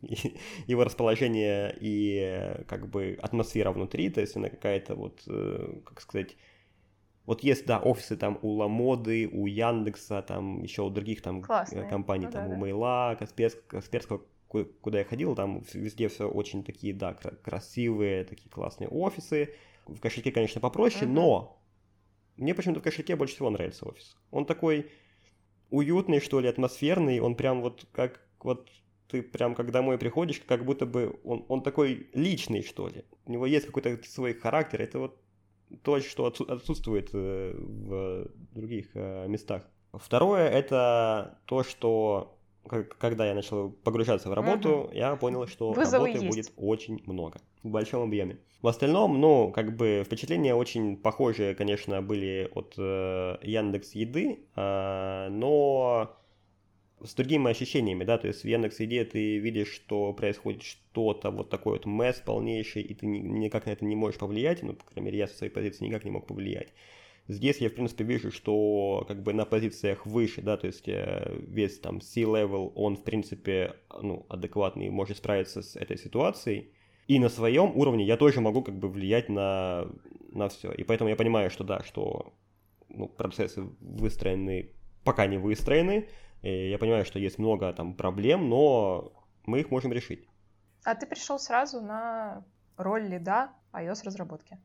[0.66, 6.36] его расположение и как бы атмосфера внутри, то есть она какая-то вот, э, как сказать,
[7.26, 11.88] вот есть, да, офисы там у Ламоды, у Яндекса, там еще у других там Классные.
[11.88, 16.62] компаний, ну, там да, у Мейла, Касперск, Касперского, куда я ходил, там везде все очень
[16.64, 19.50] такие, да, красивые, такие классные офисы,
[19.86, 21.12] в кошельке, конечно, попроще, uh-huh.
[21.12, 21.60] но
[22.36, 24.16] мне почему-то в кошельке больше всего нравится офис.
[24.30, 24.90] Он такой
[25.70, 28.68] уютный, что ли, атмосферный, он прям вот как вот
[29.08, 33.04] ты прям как домой приходишь, как будто бы он, он такой личный, что ли.
[33.26, 35.20] У него есть какой-то свой характер, это вот
[35.82, 39.62] то, что отсутствует э, в других э, местах.
[39.92, 44.92] Второе, это то, что когда я начал погружаться в работу, угу.
[44.92, 46.36] я понял, что Вызовы работы есть.
[46.36, 48.38] будет очень много, в большом объеме.
[48.62, 55.28] В остальном, ну, как бы впечатления очень похожие, конечно, были от э, Яндекс Еды, э,
[55.30, 56.16] но
[57.02, 61.50] с другими ощущениями, да, то есть в Яндекс Еде ты видишь, что происходит что-то, вот
[61.50, 65.06] такой вот месс полнейший, и ты никак на это не можешь повлиять, ну, по крайней
[65.06, 66.68] мере, я со своей позиции никак не мог повлиять.
[67.26, 71.34] Здесь я, в принципе, вижу, что как бы на позициях выше, да, то есть э,
[71.48, 76.74] весь там C-level, он, в принципе, ну, адекватный, может справиться с этой ситуацией.
[77.06, 79.86] И на своем уровне я тоже могу как бы влиять на,
[80.32, 80.72] на все.
[80.72, 82.34] И поэтому я понимаю, что да, что
[82.90, 84.70] ну, процессы выстроены,
[85.02, 86.08] пока не выстроены.
[86.42, 89.12] И я понимаю, что есть много там проблем, но
[89.46, 90.28] мы их можем решить.
[90.84, 92.44] А ты пришел сразу на
[92.76, 94.58] роль лида iOS разработки?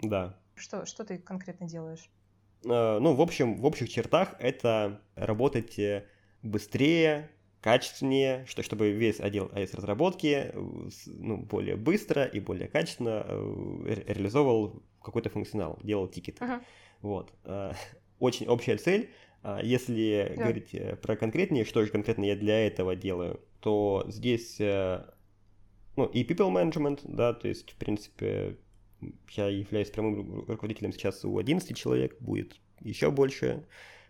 [0.00, 0.38] Да.
[0.60, 2.10] Что, что ты конкретно делаешь?
[2.64, 6.06] Э, ну, в общем, в общих чертах это работать э,
[6.42, 13.24] быстрее, качественнее, что, чтобы весь отдел iOS-разработки э, ну, более быстро и более качественно
[13.86, 16.44] реализовывал какой-то функционал, делал тикеты.
[16.44, 16.62] Uh-huh.
[17.00, 17.32] Вот.
[18.18, 19.10] Очень общая цель.
[19.42, 20.34] А если yeah.
[20.34, 26.52] говорить про конкретнее, что же конкретно я для этого делаю, то здесь ну, и people
[26.52, 28.58] management, да, то есть, в принципе,
[29.30, 33.66] я являюсь прямым руководителем сейчас у 11 человек, будет еще больше.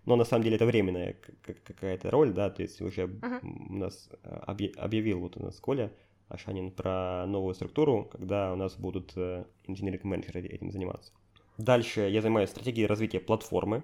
[0.06, 3.40] Но на самом деле это временная какая-то роль, да, то есть уже uh-huh.
[3.42, 5.92] у нас а, объявил вот у нас Коля
[6.28, 11.12] Ашанин про новую структуру, когда у нас будут э, инженеринг менеджеры этим заниматься.
[11.58, 13.82] Дальше я занимаюсь стратегией развития платформы,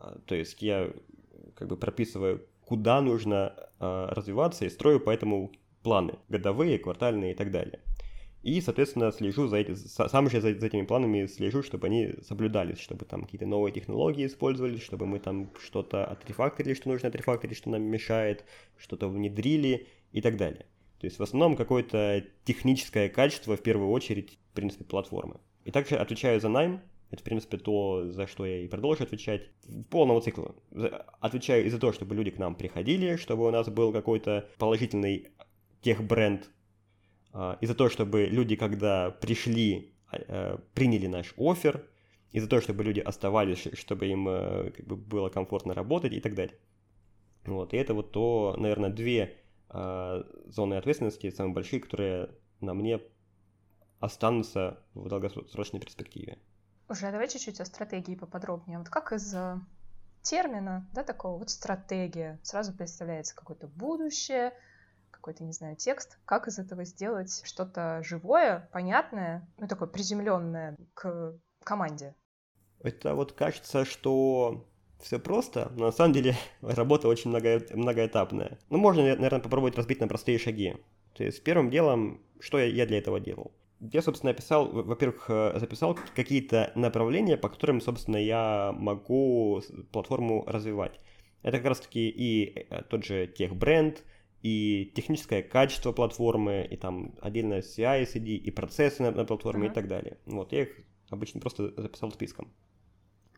[0.00, 0.92] а, то есть я
[1.54, 7.50] как бы прописываю, куда нужно а, развиваться и строю поэтому планы годовые, квартальные и так
[7.50, 7.80] далее.
[8.42, 12.80] И, соответственно, слежу за этим, сам же за, за этими планами слежу, чтобы они соблюдались,
[12.80, 17.70] чтобы там какие-то новые технологии использовались, чтобы мы там что-то отрефакторили, что нужно отрефакторить, что
[17.70, 18.44] нам мешает,
[18.76, 20.66] что-то внедрили и так далее.
[20.98, 25.40] То есть в основном какое-то техническое качество, в первую очередь, в принципе, платформы.
[25.64, 26.80] И также отвечаю за найм,
[27.12, 29.50] это, в принципе, то, за что я и продолжу отвечать.
[29.90, 30.54] Полного цикла.
[31.20, 35.28] Отвечаю и за то, чтобы люди к нам приходили, чтобы у нас был какой-то положительный
[35.82, 36.61] тех-бренд, а,
[37.60, 41.86] и за то, чтобы люди, когда пришли, а, а, приняли наш офер,
[42.32, 46.20] и за то, чтобы люди оставались, чтобы им э, как бы, было комфортно работать и
[46.20, 46.56] так далее.
[47.44, 49.36] Вот, и это вот то, наверное, две
[49.68, 53.00] э, зоны ответственности, самые большие, которые на мне
[54.00, 56.38] останутся в долгосрочной перспективе.
[56.88, 58.78] Уже давай чуть-чуть о стратегии поподробнее.
[58.78, 59.58] Вот как из э,
[60.22, 64.52] термина, да, такого вот стратегия, сразу представляется какое-то будущее,
[65.22, 71.38] какой-то, не знаю, текст, как из этого сделать что-то живое, понятное, ну, такое приземленное к
[71.62, 72.16] команде.
[72.80, 74.66] Это вот кажется, что
[75.00, 78.58] все просто, но на самом деле работа очень много, многоэтапная.
[78.68, 80.74] Ну, можно, наверное, попробовать разбить на простые шаги.
[81.14, 83.52] То есть первым делом, что я, для этого делал?
[83.78, 90.98] Я, собственно, описал, во-первых, э, записал какие-то направления, по которым, собственно, я могу платформу развивать.
[91.42, 94.02] Это как раз-таки и э, тот же тех-бренд,
[94.42, 99.70] и техническое качество платформы, и там отдельно CI, CD, и процессы на, на платформе uh-huh.
[99.70, 100.18] и так далее.
[100.26, 102.52] Вот, я их обычно просто записал списком.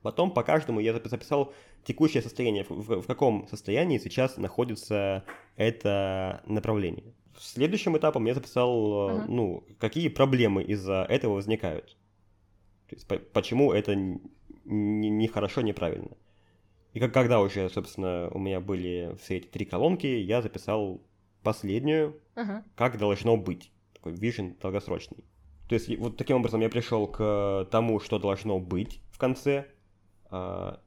[0.03, 1.53] Потом по каждому я записал
[1.85, 5.25] текущее состояние, в, в каком состоянии сейчас находится
[5.57, 7.15] это направление.
[7.39, 9.25] Следующим этапом я записал, uh-huh.
[9.29, 11.97] ну, какие проблемы из-за этого возникают.
[12.89, 13.95] То есть, по- почему это
[14.65, 16.17] нехорошо, не неправильно.
[16.95, 21.03] И как, когда уже, собственно, у меня были все эти три колонки, я записал
[21.43, 22.63] последнюю, uh-huh.
[22.77, 23.73] как должно быть.
[23.93, 25.25] Такой vision долгосрочный.
[25.69, 29.67] То есть вот таким образом я пришел к тому, что должно быть в конце,
[30.31, 30.81] а,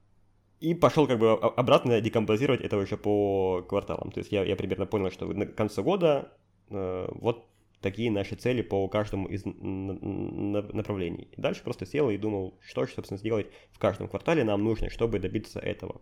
[0.59, 4.11] и пошел как бы обратно декомпозировать это уже по кварталам.
[4.11, 6.31] То есть я, я примерно понял, что на конце года
[6.69, 7.47] э, вот
[7.81, 11.29] такие наши цели по каждому из направлений.
[11.31, 14.89] И дальше просто сел и думал, что же, собственно, сделать в каждом квартале нам нужно,
[14.89, 16.01] чтобы добиться этого.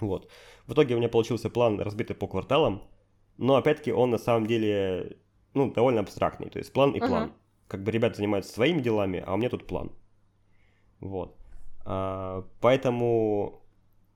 [0.00, 0.30] Вот.
[0.66, 2.82] В итоге у меня получился план, разбитый по кварталам,
[3.38, 5.18] но опять-таки он на самом деле,
[5.54, 6.50] ну, довольно абстрактный.
[6.50, 7.28] То есть план и план.
[7.28, 7.32] Uh-huh.
[7.68, 9.92] Как бы ребята занимаются своими делами, а у меня тут план.
[11.00, 11.36] Вот.
[11.84, 13.62] А, поэтому,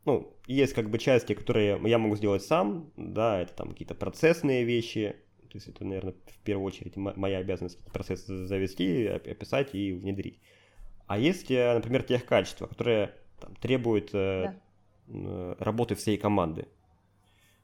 [0.04, 4.64] ну, есть как бы части, которые я могу сделать сам, да, это там какие-то процессные
[4.64, 5.16] вещи,
[5.50, 10.38] то есть это, наверное, в первую очередь моя обязанность этот процесс завести, описать и внедрить.
[11.06, 14.54] А есть, э, например, тех качества, которые там, требуют э,
[15.08, 15.56] да.
[15.58, 16.68] работы всей команды.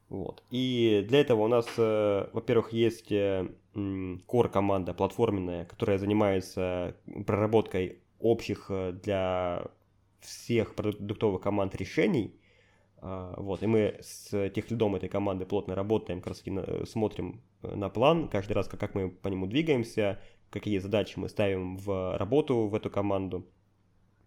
[0.09, 0.43] Вот.
[0.51, 6.97] И для этого у нас, э, во-первых, есть core команда платформенная, которая занимается
[7.27, 8.71] проработкой общих
[9.03, 9.67] для
[10.21, 12.35] всех продуктовых команд решений.
[12.99, 16.43] А, вот, и мы с тех лидом этой команды плотно работаем, как раз
[16.91, 21.77] смотрим э, на план, каждый раз, как, мы по нему двигаемся, какие задачи мы ставим
[21.77, 23.47] в работу в эту команду.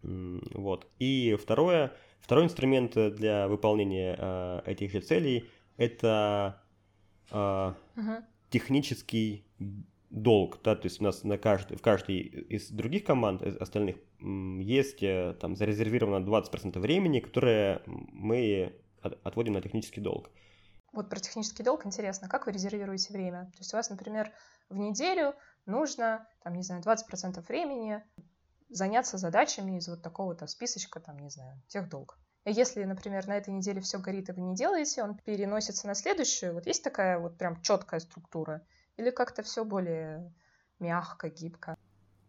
[0.02, 0.88] Вот.
[1.00, 6.62] И второе, второй инструмент для выполнения э, этих же целей это
[7.32, 8.24] э, uh-huh.
[8.50, 9.46] технический
[10.10, 13.98] долг, да, то есть у нас на каждый, в каждой из других команд, из остальных,
[14.20, 20.30] есть э, там зарезервировано 20% времени, которое мы отводим на технический долг.
[20.92, 23.46] Вот про технический долг интересно, как вы резервируете время?
[23.54, 24.32] То есть у вас, например,
[24.70, 28.04] в неделю нужно, там, не знаю, 20% времени
[28.70, 32.18] заняться задачами из вот такого-то списочка, там, не знаю, тех долг.
[32.46, 35.94] И если, например, на этой неделе все горит, и вы не делаете, он переносится на
[35.94, 38.66] следующую, вот есть такая вот прям четкая структура–
[39.00, 40.34] или как-то все более
[40.80, 41.78] мягко, гибко?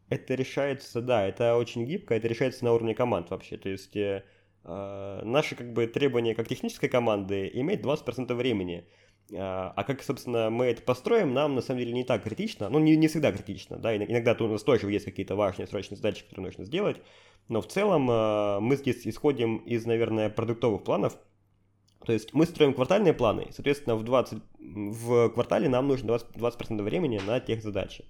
[0.09, 3.57] Это решается, да, это очень гибко, это решается на уровне команд вообще.
[3.57, 4.25] То есть э,
[4.65, 8.85] наши как бы требования как технической команды иметь 20% времени.
[9.33, 12.69] А, а как, собственно, мы это построим, нам на самом деле не так критично.
[12.69, 16.25] Ну, не, не всегда критично, да, иногда у нас тоже есть какие-то важные срочные задачи,
[16.25, 17.01] которые нужно сделать.
[17.49, 21.17] Но в целом э, мы здесь исходим из, наверное, продуктовых планов,
[22.05, 26.83] то есть мы строим квартальные планы, соответственно, в, 20, в квартале нам нужно 20%, 20%
[26.83, 28.05] времени на тех задачи.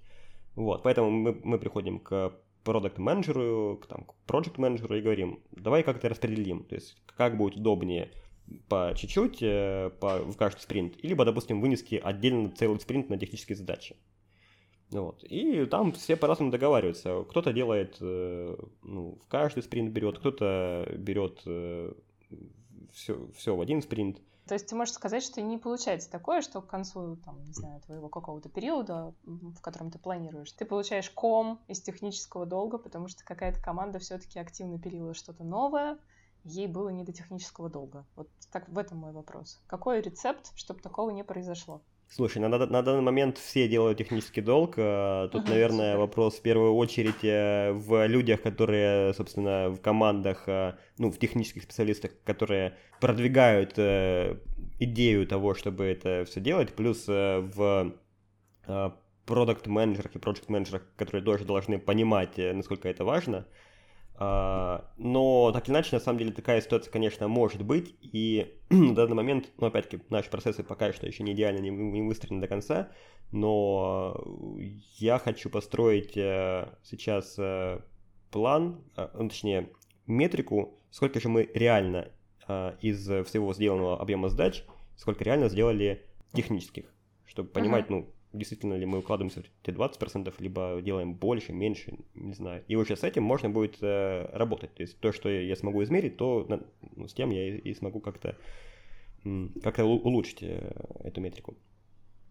[0.55, 2.33] Вот, поэтому мы, мы приходим к
[2.63, 7.55] продукт менеджеру к, там, project менеджеру и говорим, давай как-то распределим, то есть как будет
[7.57, 8.11] удобнее
[8.67, 13.55] по чуть-чуть э, по, в каждый спринт, либо, допустим, вынести отдельно целый спринт на технические
[13.55, 13.95] задачи.
[14.89, 15.23] Вот.
[15.23, 17.23] И там все по-разному договариваются.
[17.29, 21.93] Кто-то делает, э, ну, в каждый спринт берет, кто-то берет э,
[22.91, 24.21] все, все в один спринт.
[24.47, 27.79] То есть ты можешь сказать, что не получается такое, что к концу, там, не знаю,
[27.81, 33.23] твоего какого-то периода, в котором ты планируешь, ты получаешь ком из технического долга, потому что
[33.23, 35.97] какая-то команда все-таки активно пилила что-то новое,
[36.43, 38.05] ей было не до технического долга.
[38.15, 39.61] Вот так в этом мой вопрос.
[39.67, 41.81] Какой рецепт, чтобы такого не произошло?
[42.13, 44.73] Слушай, на, на данный момент все делают технический долг.
[44.75, 45.99] Э, тут, ага, наверное, супер.
[45.99, 51.63] вопрос в первую очередь э, в людях, которые, собственно, в командах, э, ну, в технических
[51.63, 53.79] специалистах, которые продвигают
[54.79, 57.93] идею того, чтобы это все делать, плюс в
[59.25, 63.47] продукт менеджерах и проект менеджерах, которые тоже должны понимать, насколько это важно.
[64.21, 67.95] Но так или иначе, на самом деле, такая ситуация, конечно, может быть.
[68.01, 72.03] И на данный момент, ну, опять-таки, наши процессы пока что еще не идеально не, не
[72.03, 72.91] выстроены до конца.
[73.31, 74.21] Но
[74.97, 77.79] я хочу построить э, сейчас э,
[78.29, 79.69] план, э, ну, точнее,
[80.05, 82.11] метрику, сколько же мы реально
[82.81, 84.65] из всего сделанного объема задач,
[84.97, 86.93] сколько реально сделали технических,
[87.23, 87.91] чтобы понимать, uh-huh.
[87.91, 92.63] ну, действительно ли мы укладываемся в те 20%, либо делаем больше, меньше, не знаю.
[92.67, 94.73] И уже с этим можно будет э, работать.
[94.73, 96.45] То есть то, что я смогу измерить, то
[96.95, 98.37] ну, с тем я и, и смогу как-то
[99.61, 100.71] как-то улучшить э,
[101.03, 101.55] эту метрику.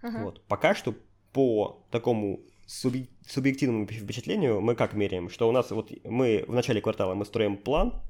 [0.03, 0.25] Uh-huh.
[0.25, 0.43] Вот.
[0.49, 0.95] Пока что
[1.33, 7.15] по такому субъективному впечатлению мы как меряем, что у нас вот мы в начале квартала
[7.15, 8.03] мы строим план,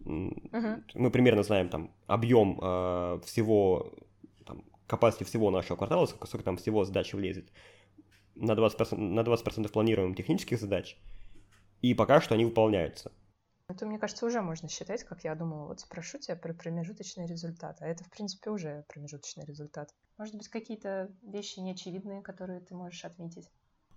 [0.00, 0.82] uh-huh.
[0.94, 3.94] мы примерно знаем там объем э, всего
[4.88, 7.48] capacity всего нашего квартала, сколько, сколько там всего задач влезет,
[8.34, 10.96] на 20%, на 20% планируем технических задач,
[11.82, 13.12] и пока что они выполняются.
[13.68, 15.66] Это, мне кажется, уже можно считать, как я думала.
[15.66, 17.78] Вот спрошу тебя про промежуточный результат.
[17.80, 19.92] А это, в принципе, уже промежуточный результат.
[20.18, 23.50] Может быть, какие-то вещи неочевидные, которые ты можешь отметить?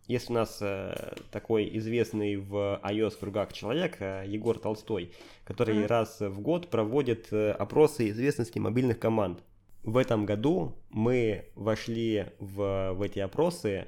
[0.08, 5.14] Есть у нас э, такой известный в iOS кругах человек, э, Егор Толстой,
[5.44, 5.88] который mm-hmm.
[5.88, 9.44] раз в год проводит э, опросы известности мобильных команд
[9.84, 13.88] в этом году мы вошли в, в эти опросы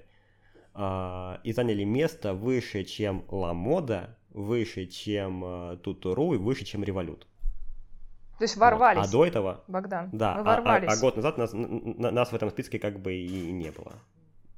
[0.74, 7.28] э, и заняли место выше, чем Ламода, выше, чем э, Тутуру и выше, чем Револют.
[8.38, 9.02] То есть ворвались.
[9.02, 9.08] Вот.
[9.08, 9.64] А до этого...
[9.68, 10.89] Богдан, да, мы ворвались.
[10.89, 13.72] А, а, а год назад нас, на, нас в этом списке как бы и не
[13.72, 13.94] было.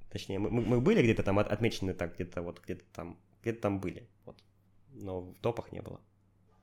[0.10, 4.08] Точнее, мы, мы были где-то там отмечены так, где-то вот, где-то там, где-то там были,
[4.26, 4.38] вот.
[4.94, 6.00] Но в топах не было.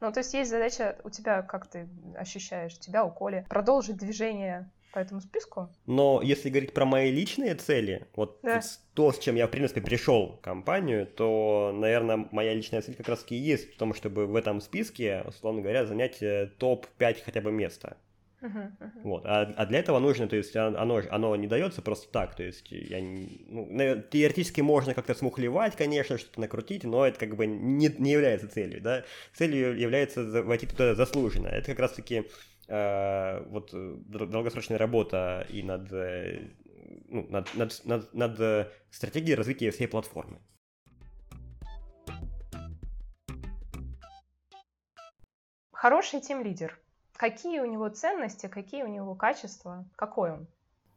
[0.00, 4.70] Ну, то есть есть задача у тебя, как ты ощущаешь, тебя, у Коли, продолжить движение
[4.92, 5.68] по этому списку.
[5.86, 8.60] Но если говорить про мои личные цели, вот да.
[8.94, 13.08] то, с чем я, в принципе, пришел в компанию, то, наверное, моя личная цель как
[13.08, 17.40] раз и есть в том, чтобы в этом списке, условно говоря, занять э, топ-5 хотя
[17.40, 17.96] бы места.
[18.42, 19.00] Uh-huh, uh-huh.
[19.02, 19.26] Вот.
[19.26, 22.70] А, а для этого нужно, то есть оно, оно не дается просто так, то есть
[22.70, 28.12] я, ну, теоретически можно как-то смухлевать, конечно, что-то накрутить, но это как бы не, не
[28.12, 29.04] является целью, да.
[29.34, 31.48] Целью является войти туда заслуженно.
[31.48, 32.24] Это как раз-таки
[32.68, 33.74] э, вот
[34.08, 36.40] долгосрочная работа и над, э,
[37.08, 40.40] ну, над, над, над, над стратегией развития всей платформы.
[45.72, 46.78] Хороший тим-лидер–
[47.20, 50.46] Какие у него ценности, какие у него качества, какой он?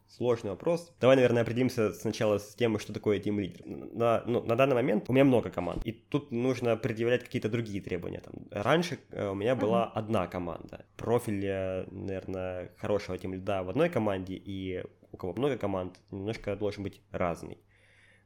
[0.07, 0.95] Сложный вопрос.
[1.01, 3.93] Давай, наверное, определимся сначала с тем, что такое Team Leader.
[3.93, 7.81] На, ну, на данный момент у меня много команд, и тут нужно предъявлять какие-то другие
[7.81, 8.21] требования.
[8.21, 9.99] Там, раньше э, у меня была mm-hmm.
[9.99, 10.85] одна команда.
[10.95, 16.83] Профиль, наверное, хорошего Team Lead в одной команде, и у кого много команд, немножко должен
[16.83, 17.57] быть разный.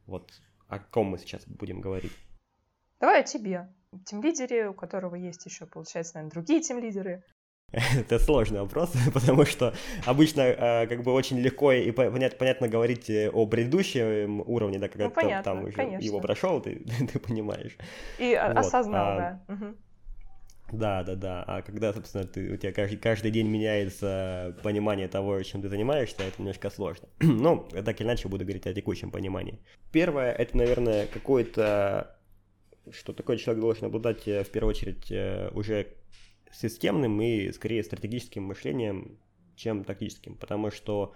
[0.06, 0.30] Вот
[0.68, 2.12] о ком мы сейчас будем говорить.
[3.00, 3.74] Давай о тебе.
[4.04, 7.24] Тим-лидере, у которого есть еще, получается, наверное, другие тим-лидеры.
[7.72, 9.74] Это сложный вопрос, потому что
[10.06, 14.88] обычно э, как бы очень легко и понят, понятно говорить э, о предыдущем уровне, да,
[14.88, 16.04] когда ну, понятно, там уже конечно.
[16.04, 16.76] его прошел, ты,
[17.12, 17.76] ты понимаешь.
[18.18, 18.56] И вот.
[18.56, 19.16] осознал, а,
[19.46, 19.54] да.
[19.54, 19.76] Угу.
[20.72, 21.44] Да, да, да.
[21.46, 26.22] А когда, собственно, ты, у тебя каждый, каждый день меняется понимание того, чем ты занимаешься,
[26.22, 27.08] это немножко сложно.
[27.20, 29.60] Но так или иначе буду говорить о текущем понимании.
[29.92, 32.16] Первое, это, наверное, какое-то,
[32.90, 35.10] что такой человек должен обладать э, в первую очередь
[35.54, 35.97] уже
[36.52, 39.18] системным и скорее стратегическим мышлением,
[39.56, 41.14] чем тактическим, потому что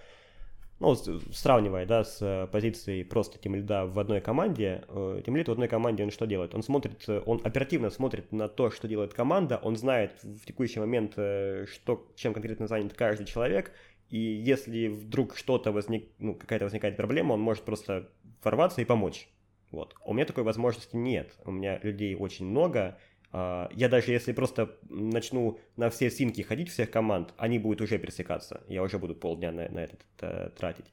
[0.80, 5.53] ну, сравнивая, да, с позицией просто тем лида в одной команде, э, тем лид в
[5.53, 6.57] одной команде, он что делает?
[6.57, 11.12] Он смотрит, он оперативно смотрит на то, что делает команда, он знает в текущий момент,
[11.16, 13.72] э, что, чем конкретно занят каждый человек,
[14.09, 18.11] и если вдруг что-то возник, ну, какая-то возникает проблема, он может просто
[18.43, 19.28] ворваться и помочь.
[19.70, 19.95] Вот.
[20.05, 21.33] У меня такой возможности нет.
[21.45, 26.68] У меня людей очень много, а, я даже если просто начну на все синки ходить
[26.68, 28.62] всех команд, они будут уже пересекаться.
[28.68, 30.93] Я уже буду полдня на, на это э, тратить.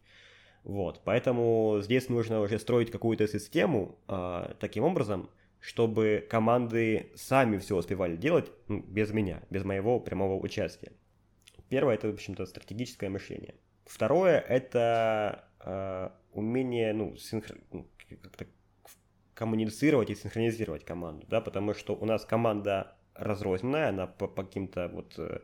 [0.64, 5.30] Вот, поэтому здесь нужно уже строить какую-то систему э, таким образом,
[5.60, 10.94] чтобы команды сами все успевали делать ну, без меня, без моего прямого участия.
[11.70, 13.56] Первое это, в общем-то, стратегическое мышление.
[13.86, 17.58] Второе это э, умение, ну, синхр...
[17.72, 17.88] ну
[18.22, 18.46] как-то
[19.40, 24.90] коммуницировать и синхронизировать команду, да, потому что у нас команда разрозненная, она по, по каким-то
[24.90, 25.40] вот э,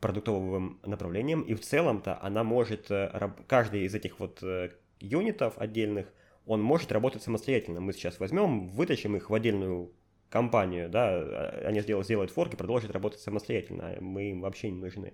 [0.00, 4.70] продуктовым направлениям, и в целом-то она может, э, каждый из этих вот э,
[5.00, 6.06] юнитов отдельных,
[6.46, 7.80] он может работать самостоятельно.
[7.80, 9.90] Мы сейчас возьмем, вытащим их в отдельную
[10.28, 14.80] компанию, да, а, они сделают, сделают форк продолжат работать самостоятельно, а мы им вообще не
[14.80, 15.12] нужны.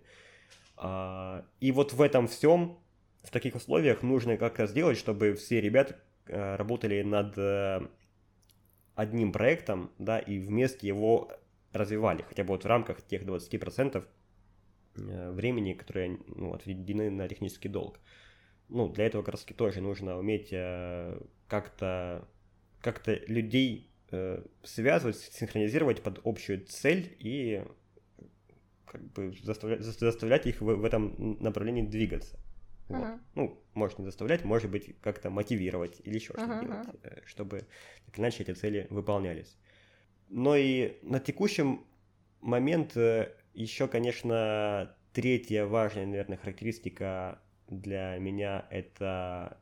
[0.76, 2.78] А, и вот в этом всем,
[3.22, 5.96] в таких условиях нужно как-то сделать, чтобы все ребята
[6.28, 7.34] работали над
[8.96, 11.30] одним проектом, да, и вместе его
[11.72, 14.04] развивали, хотя бы вот в рамках тех 20%
[14.96, 18.00] э, времени, которые ну, отведены на технический долг.
[18.68, 22.26] Ну, для этого как раз тоже нужно уметь э, как-то
[22.80, 27.64] как людей э, связывать, синхронизировать под общую цель и
[28.86, 32.38] как бы заставлять, заставлять их в, в этом направлении двигаться.
[32.88, 32.98] Вот.
[32.98, 33.20] Uh-huh.
[33.34, 36.64] Ну, может не заставлять, может быть, как-то мотивировать или еще что-то uh-huh.
[36.64, 37.66] делать, э, чтобы
[38.06, 39.56] так иначе эти цели выполнялись.
[40.28, 41.84] Но и на текущем
[42.40, 49.58] момент э, еще, конечно, третья важная, наверное, характеристика для меня это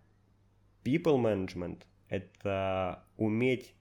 [0.85, 3.75] people management, это уметь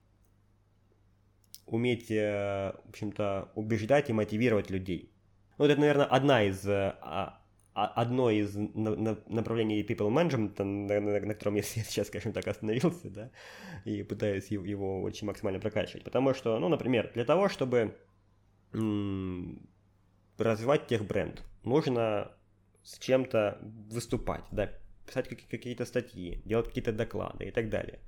[1.65, 5.11] уметь, э, в общем-то, убеждать и мотивировать людей.
[5.57, 7.41] Ну, это, наверное, одна из а,
[7.73, 13.31] одно из направлений people management, на, на, на котором я сейчас, скажем так, остановился, да,
[13.85, 16.03] и пытаюсь его очень максимально прокачивать.
[16.03, 17.95] Потому что, ну, например, для того, чтобы
[18.73, 19.67] м-
[20.37, 22.31] развивать тех бренд, нужно
[22.83, 23.59] с чем-то
[23.89, 24.69] выступать, да,
[25.07, 27.99] писать какие-то статьи, делать какие-то доклады и так далее.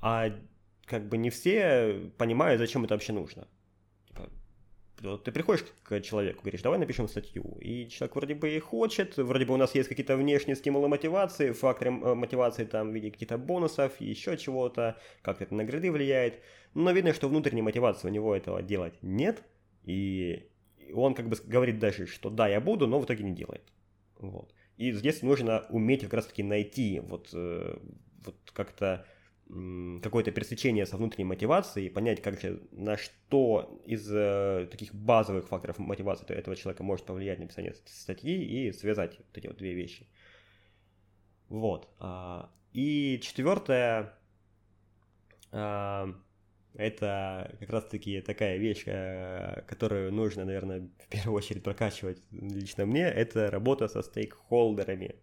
[0.00, 0.30] А
[0.86, 3.46] как бы не все понимают, зачем это вообще нужно
[5.00, 9.46] ты приходишь к человеку, говоришь, давай напишем статью, и человек вроде бы и хочет, вроде
[9.46, 13.38] бы у нас есть какие-то внешние стимулы мотивации, факторы э, мотивации там в виде каких-то
[13.38, 16.40] бонусов, еще чего-то, как это на гряды влияет,
[16.74, 19.42] но видно, что внутренней мотивации у него этого делать нет,
[19.84, 20.48] и
[20.94, 23.62] он как бы говорит даже, что да, я буду, но в итоге не делает.
[24.18, 24.52] Вот.
[24.76, 27.76] И здесь нужно уметь как раз-таки найти вот, э,
[28.24, 29.06] вот как-то
[30.02, 35.78] какое-то пересечение со внутренней мотивацией, понять, как же, на что из э, таких базовых факторов
[35.78, 40.06] мотивации этого человека может повлиять на написание статьи и связать вот эти вот две вещи.
[41.48, 41.88] Вот.
[41.98, 44.14] А, и четвертое,
[45.50, 46.14] а,
[46.74, 53.02] это как раз-таки такая вещь, э, которую нужно, наверное, в первую очередь прокачивать лично мне,
[53.02, 55.16] это работа со стейкхолдерами.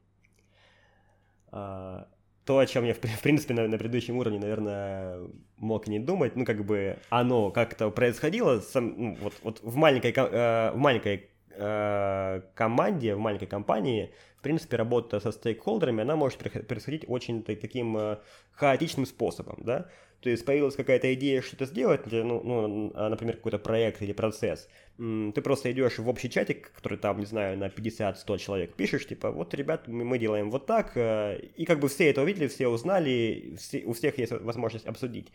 [2.47, 5.19] То, о чем я, в принципе, на, на предыдущем уровне, наверное,
[5.57, 10.13] мог не думать, ну, как бы оно как-то происходило сам, ну, вот, вот в маленькой,
[10.15, 16.37] э, в маленькой э, команде, в маленькой компании, в принципе, работа со стейкхолдерами, она может
[16.37, 18.17] происходить очень таким э,
[18.53, 19.89] хаотичным способом, да,
[20.21, 24.67] то есть появилась какая-то идея что-то сделать, ну, ну, а, например, какой-то проект или процесс,
[24.97, 29.31] ты просто идешь в общий чатик, который там, не знаю, на 50-100 человек, пишешь, типа,
[29.31, 33.57] вот, ребят, мы делаем вот так, э, и как бы все это увидели, все узнали,
[33.85, 35.31] у всех есть возможность обсудить.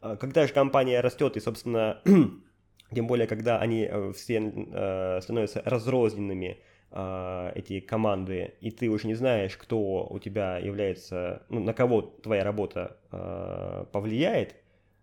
[0.00, 2.00] Когда же компания растет и, собственно,
[2.94, 6.58] тем более, когда они э, все э, становятся разрозненными,
[6.98, 12.00] а, эти команды, и ты уже не знаешь, кто у тебя является, ну, на кого
[12.00, 14.54] твоя работа э, повлияет,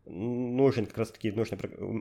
[0.05, 1.57] нужен как раз таки нужно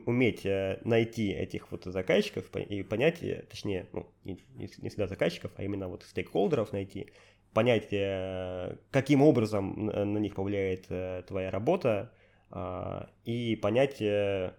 [0.07, 5.51] уметь э, найти этих вот заказчиков и понять, э, точнее, ну, не, не всегда заказчиков,
[5.57, 7.11] а именно вот стейкхолдеров найти,
[7.53, 12.11] понять, э, каким образом на них повлияет э, твоя работа,
[12.51, 14.53] э, и понять, э,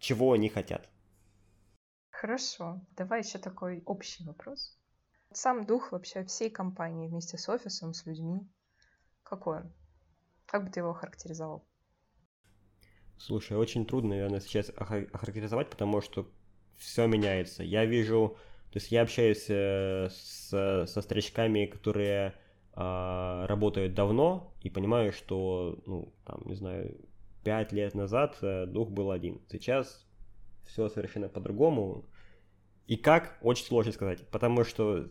[0.00, 0.88] чего они хотят.
[2.10, 2.80] Хорошо.
[2.96, 4.76] Давай еще такой общий вопрос.
[5.32, 8.40] Сам дух вообще всей компании вместе с офисом, с людьми.
[9.22, 9.72] Какой он?
[10.46, 11.64] Как бы ты его охарактеризовал?
[13.16, 16.26] Слушай, очень трудно, наверное, сейчас охарактеризовать, потому что
[16.76, 17.62] все меняется.
[17.62, 18.36] Я вижу,
[18.72, 22.34] то есть я общаюсь э, с, со старичками, которые
[22.74, 26.98] э, работают давно, и понимаю, что, ну, там, не знаю,
[27.42, 29.40] пять лет назад э, дух был один.
[29.50, 30.06] Сейчас
[30.66, 32.06] все совершенно по-другому.
[32.86, 35.08] И как, очень сложно сказать, потому что,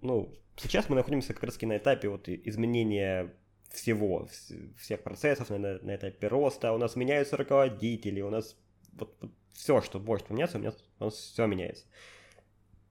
[0.00, 3.32] ну, сейчас мы находимся как раз на этапе вот изменения
[3.70, 4.28] всего,
[4.76, 8.56] всех процессов, на, на этапе роста, у нас меняются руководители, у нас
[8.92, 11.86] вот, вот все, что может поменяться, у, меня, у нас все меняется.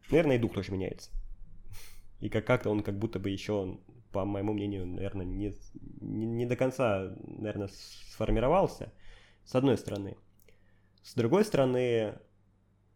[0.09, 1.11] Наверное, и дух тоже меняется.
[2.19, 3.77] И как- как-то он как будто бы еще,
[4.11, 5.55] по моему мнению, наверное, не,
[6.01, 8.91] не, не до конца, наверное, сформировался,
[9.45, 10.17] с одной стороны.
[11.03, 12.19] С другой стороны,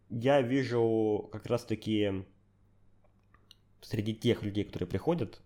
[0.09, 2.25] я вижу как раз-таки
[3.81, 5.41] среди тех людей, которые приходят,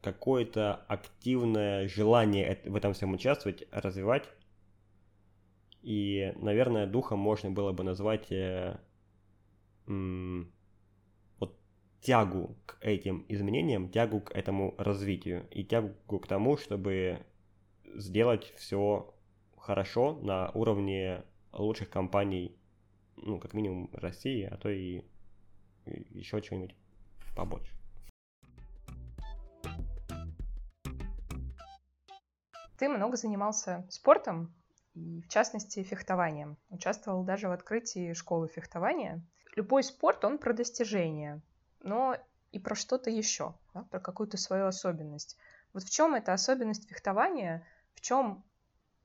[0.00, 4.28] какое-то активное желание в этом всем участвовать, развивать.
[5.82, 8.78] И, наверное, духом можно было бы назвать э,
[9.86, 10.52] м,
[12.00, 17.24] тягу к этим изменениям, тягу к этому развитию и тягу к тому, чтобы
[17.94, 19.14] сделать все
[19.56, 22.56] хорошо на уровне лучших компаний,
[23.16, 25.02] ну, как минимум России, а то и
[25.86, 26.76] еще чего-нибудь
[27.34, 27.72] побольше.
[32.78, 34.54] Ты много занимался спортом,
[34.94, 36.56] и в частности фехтованием.
[36.70, 39.24] Участвовал даже в открытии школы фехтования.
[39.56, 41.42] Любой спорт, он про достижение,
[41.82, 42.16] но
[42.52, 45.36] и про что-то еще, да, про какую-то свою особенность.
[45.72, 48.44] Вот в чем эта особенность фехтования, в чем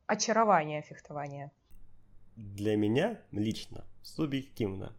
[0.05, 1.51] очарование фехтования?
[2.36, 4.95] Для меня лично, субъективно,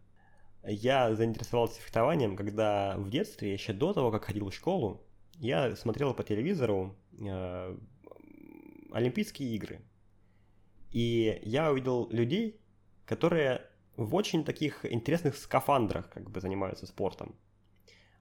[0.63, 5.01] я заинтересовался фехтованием, когда в детстве, еще до того, как ходил в школу,
[5.35, 7.77] я смотрел по телевизору э,
[8.91, 9.81] Олимпийские игры.
[10.91, 12.59] И я увидел людей,
[13.05, 13.61] которые
[13.97, 17.35] в очень таких интересных скафандрах как бы занимаются спортом.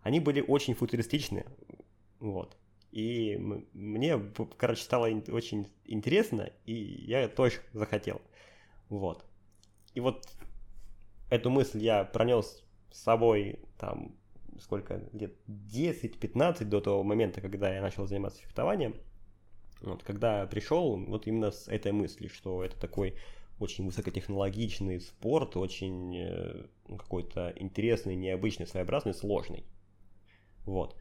[0.04, 1.46] Они были очень футуристичны,
[2.20, 2.56] вот.
[2.92, 3.36] И
[3.72, 4.20] мне,
[4.56, 8.20] короче, стало очень интересно, и я тоже захотел.
[8.88, 9.24] Вот.
[9.94, 10.28] И вот
[11.30, 14.14] эту мысль я пронес с собой там
[14.60, 18.94] сколько лет 10-15 до того момента, когда я начал заниматься фехтованием.
[19.80, 23.16] Вот, когда пришел, вот именно с этой мысли, что это такой
[23.58, 29.64] очень высокотехнологичный спорт, очень э, какой-то интересный, необычный, своеобразный, сложный.
[30.64, 30.96] Вот.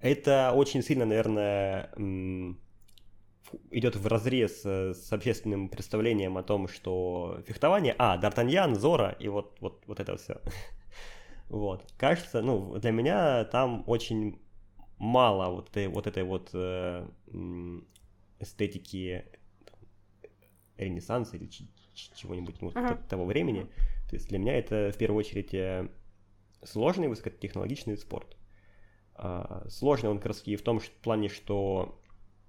[0.00, 1.90] Это очень сильно, наверное,
[3.70, 9.28] идет в разрез э, с общественным представлением о том, что фехтование, а, Д'Артаньян, Зора и
[9.28, 10.40] вот, вот, вот это все.
[11.50, 11.84] Вот.
[11.98, 14.40] Кажется, ну, для меня там очень
[14.98, 17.06] мало вот этой вот, этой вот э,
[18.40, 19.24] эстетики
[20.76, 21.48] ренессанса или
[22.16, 23.08] чего-нибудь ну, uh-huh.
[23.08, 23.66] того времени.
[24.08, 25.88] То есть для меня это в первую очередь э,
[26.62, 28.36] сложный высокотехнологичный спорт.
[29.16, 32.00] А, сложный он как раз и в том что, плане, что,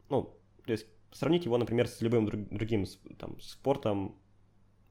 [0.09, 0.34] ну,
[0.66, 2.86] то есть сравнить его, например, с любым друг, другим
[3.18, 4.16] там, спортом,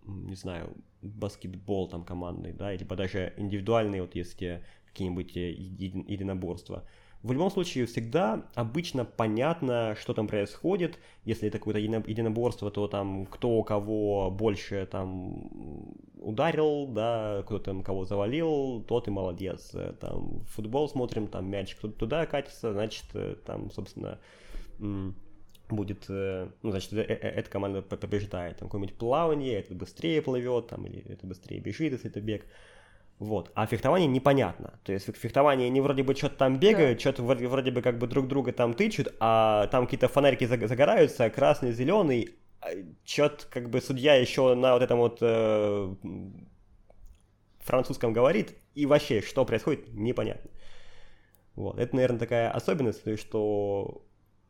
[0.05, 6.87] не знаю, баскетбол там командный, да, либо даже индивидуальные, вот если какие-нибудь э, единоборства.
[7.25, 10.99] В любом случае, всегда обычно понятно, что там происходит.
[11.25, 18.05] Если это какое-то единоборство, то там кто кого больше там ударил, да, кто там кого
[18.05, 19.75] завалил, тот и молодец.
[20.01, 24.21] Там футбол смотрим, там мяч кто-то туда катится, значит, э, там, собственно,
[25.71, 28.59] будет, э, ну, значит, эта команда побеждает.
[28.59, 32.45] Там какое-нибудь плавание, этот быстрее плывет, там, или это быстрее бежит, если это бег.
[33.19, 33.53] Вот.
[33.55, 34.79] А фехтование непонятно.
[34.85, 37.01] То есть фехтование не вроде бы что-то там бегают, да.
[37.01, 41.31] что-то вроде, вроде бы как бы друг друга там тычут, а там какие-то фонарики загораются,
[41.31, 42.71] красный, зеленый, а
[43.05, 45.95] что-то как бы судья еще на вот этом вот э,
[47.61, 50.51] французском говорит, и вообще, что происходит, непонятно.
[51.55, 51.79] Вот.
[51.79, 54.05] Это, наверное, такая особенность, что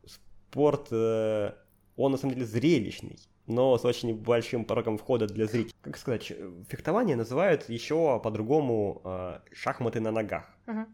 [0.07, 1.53] спорт, э,
[1.97, 5.75] он на самом деле зрелищный но с очень большим порогом входа для зрителей.
[5.83, 6.33] Как сказать,
[6.69, 10.49] фехтование называют еще по-другому э, шахматы на ногах.
[10.67, 10.87] Uh-huh.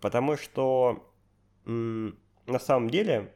[0.00, 1.10] Потому что
[1.64, 3.34] м- на самом деле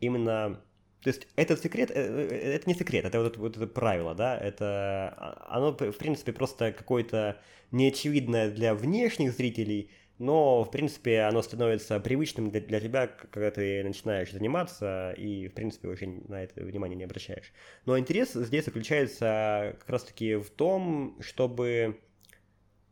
[0.00, 0.60] именно...
[1.02, 4.36] То есть этот секрет, э, э, это не секрет, это вот, вот это правило, да,
[4.36, 7.40] это а, оно, в принципе, просто какое-то
[7.70, 13.84] неочевидное для внешних зрителей, но, в принципе, оно становится привычным для, для тебя, когда ты
[13.84, 17.52] начинаешь заниматься, и, в принципе, уже на это внимание не обращаешь.
[17.86, 22.00] Но интерес здесь заключается как раз-таки в том, чтобы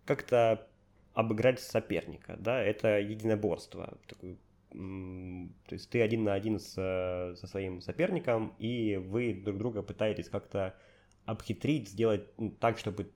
[0.05, 0.69] как-то
[1.15, 4.39] обыграть соперника, да, это единоборство, такой,
[4.71, 10.29] то есть ты один на один с, со своим соперником, и вы друг друга пытаетесь
[10.29, 10.77] как-то
[11.25, 12.29] обхитрить, сделать
[12.61, 13.11] так, чтобы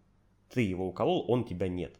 [0.48, 1.99] ты его уколол, он тебя нет.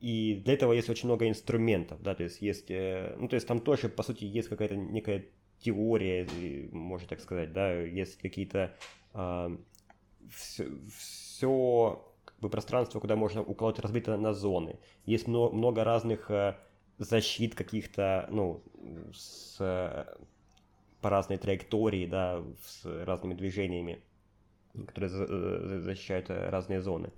[0.00, 3.46] И для этого есть очень много инструментов, да, то есть есть, э, ну, то есть
[3.46, 5.26] там тоже, по сути, есть какая-то некая
[5.58, 6.28] теория,
[6.70, 8.70] можно так сказать, да, есть какие-то э,
[9.14, 9.56] а,
[10.30, 14.78] все, все как бы пространство, куда можно уколоть, разбито на зоны.
[15.06, 16.56] Есть много, много разных э,
[16.98, 18.62] защит каких-то, ну,
[19.14, 19.56] с,
[21.00, 24.02] по разной траектории, да, с разными движениями,
[24.86, 27.12] которые э, защищают э, разные зоны.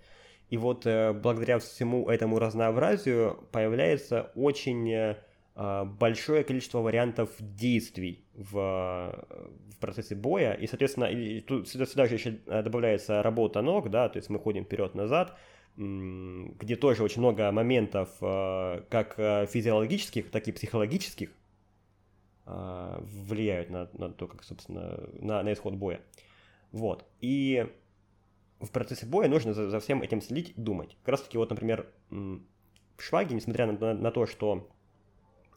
[0.51, 5.17] И вот э, благодаря всему этому разнообразию появляется очень э,
[5.55, 9.27] а, большое количество вариантов действий в,
[9.71, 13.91] в процессе боя, и, соответственно, и тут сюда, сюда же еще э, добавляется работа ног,
[13.91, 15.37] да, то есть мы ходим вперед-назад,
[15.77, 21.31] где тоже очень много моментов как физиологических, так и психологических
[22.45, 26.01] влияют на, на то, как, собственно, на, на исход боя.
[26.73, 27.07] Вот.
[27.21, 27.65] И
[28.61, 30.97] в процессе боя нужно за, за всем этим следить думать.
[31.03, 34.69] Как раз таки вот, например, в шваге, несмотря на, на, на то, что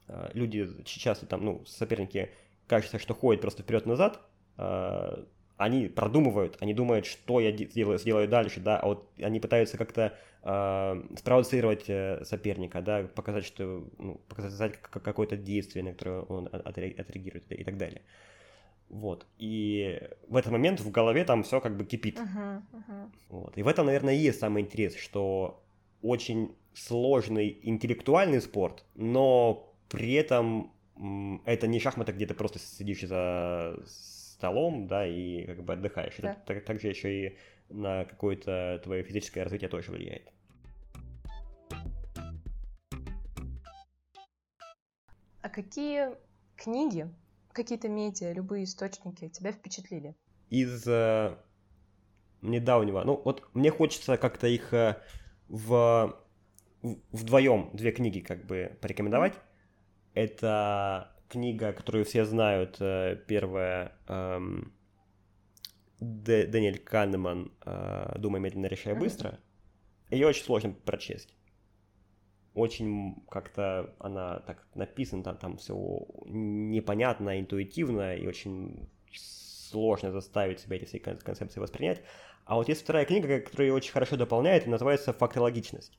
[0.08, 2.30] э, люди часто там, ну, соперники,
[2.68, 4.22] кажется, что ходят просто вперед-назад,
[4.58, 5.26] э,
[5.58, 10.16] они продумывают, они думают, что я сделаю, сделаю дальше, да, а вот они пытаются как-то
[10.44, 11.86] э, спровоцировать
[12.28, 18.02] соперника, да, показать, что, ну, показать какое-то действие, на которое он отреагирует и так далее.
[18.92, 19.26] Вот.
[19.38, 22.20] И в этот момент в голове там все как бы кипит.
[22.20, 23.10] Uh-huh, uh-huh.
[23.30, 23.58] Вот.
[23.58, 25.64] И в этом, наверное, и есть самый интерес, что
[26.02, 30.74] очень сложный интеллектуальный спорт, но при этом
[31.46, 36.16] это не шахматы, где ты просто сидишь за столом, да, и как бы отдыхаешь.
[36.18, 36.36] Да.
[36.46, 37.38] Это также еще и
[37.70, 40.30] на какое-то твое физическое развитие тоже влияет.
[45.42, 46.10] А какие
[46.58, 47.10] книги
[47.54, 50.16] какие-то медиа, любые источники тебя впечатлили?
[50.50, 51.38] Из э,
[52.42, 55.02] недавнего, ну вот мне хочется как-то их э,
[55.48, 56.16] в,
[56.82, 59.34] в вдвоем две книги как бы порекомендовать.
[60.14, 64.74] Это книга, которую все знают, э, первая эм,
[66.00, 69.40] Дэниэль Канеман э, «Думай медленно, решай быстро».
[70.10, 71.34] Ее очень сложно прочесть.
[72.54, 80.76] Очень как-то она так написана, там, там все непонятно, интуитивно, и очень сложно заставить себя
[80.76, 82.02] эти все концепции воспринять.
[82.46, 85.98] А вот есть вторая книга, которая ее очень хорошо дополняет, и называется «Фактологичность».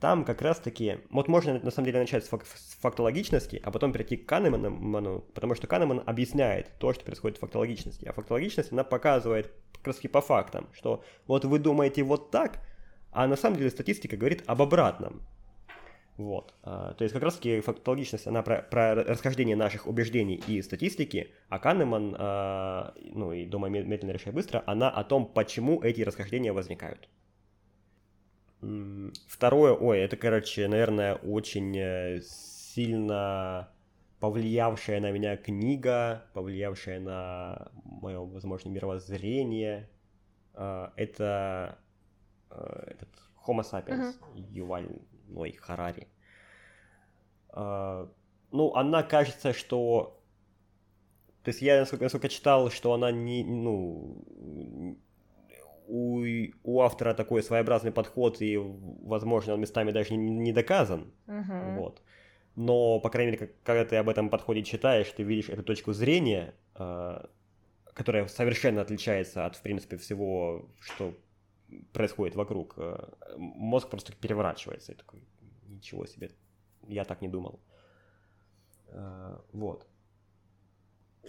[0.00, 3.92] Там как раз-таки, вот можно на самом деле начать с, фак- с фактологичности, а потом
[3.92, 8.04] перейти к Канеману, потому что Канеман объясняет то, что происходит в фактологичности.
[8.06, 12.58] А фактологичность, она показывает как раз по фактам, что вот вы думаете вот так,
[13.12, 15.22] а на самом деле статистика говорит об обратном.
[16.16, 16.54] Вот.
[16.62, 21.58] А, то есть как раз-таки фактологичность, она про, про расхождение наших убеждений и статистики, а
[21.58, 27.08] Канеман, а, ну и «Дома медленно решай быстро», она о том, почему эти расхождения возникают.
[29.26, 33.68] Второе, ой, это, короче, наверное, очень э, сильно
[34.20, 39.90] повлиявшая на меня книга, повлиявшая на мое, возможно, мировоззрение.
[40.54, 41.76] А, это
[42.50, 43.10] э, этот
[43.46, 44.46] Homo sapiens, uh-huh.
[44.50, 44.88] Юваль
[45.28, 46.08] Ной Харари.
[47.50, 48.08] А,
[48.50, 50.20] ну, она кажется, что...
[51.42, 54.24] То есть я, насколько, насколько читал, что она не, ну,
[55.86, 56.24] у,
[56.62, 61.12] у автора такой своеобразный подход, и, возможно, он местами даже не, не доказан.
[61.26, 61.76] Uh-huh.
[61.76, 62.02] Вот.
[62.56, 66.54] Но, по крайней мере, когда ты об этом подходе читаешь, ты видишь эту точку зрения,
[66.76, 67.26] э,
[67.92, 71.14] которая совершенно отличается от, в принципе, всего, что
[71.92, 72.74] происходит вокруг.
[72.76, 75.22] Э, мозг просто переворачивается и такой,
[75.66, 76.30] ничего себе,
[76.86, 77.60] я так не думал.
[78.88, 79.86] Э, вот.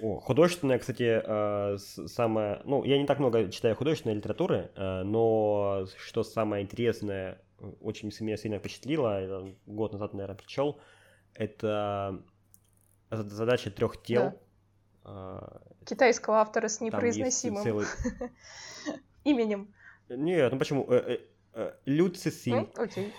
[0.01, 2.61] О, художественная, кстати, э, самое...
[2.65, 7.41] Ну, я не так много читаю художественной литературы, но что самое интересное,
[7.79, 10.81] очень меня сильно впечатлило, год назад, наверное, прочел,
[11.33, 12.21] это
[13.09, 14.37] задача трех тел.
[15.05, 15.61] Да.
[15.85, 17.85] Китайского автора с непроизносимым целый...
[19.25, 19.73] именем.
[20.09, 20.89] Нет, ну почему?
[21.85, 22.69] Люцисин.
[22.75, 23.13] Окей.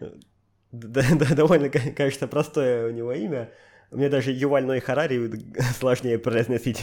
[0.70, 3.50] Да, да, довольно, конечно, простое у него имя.
[3.90, 5.30] Мне даже Юваль Ной Харари
[5.78, 6.82] сложнее произносить.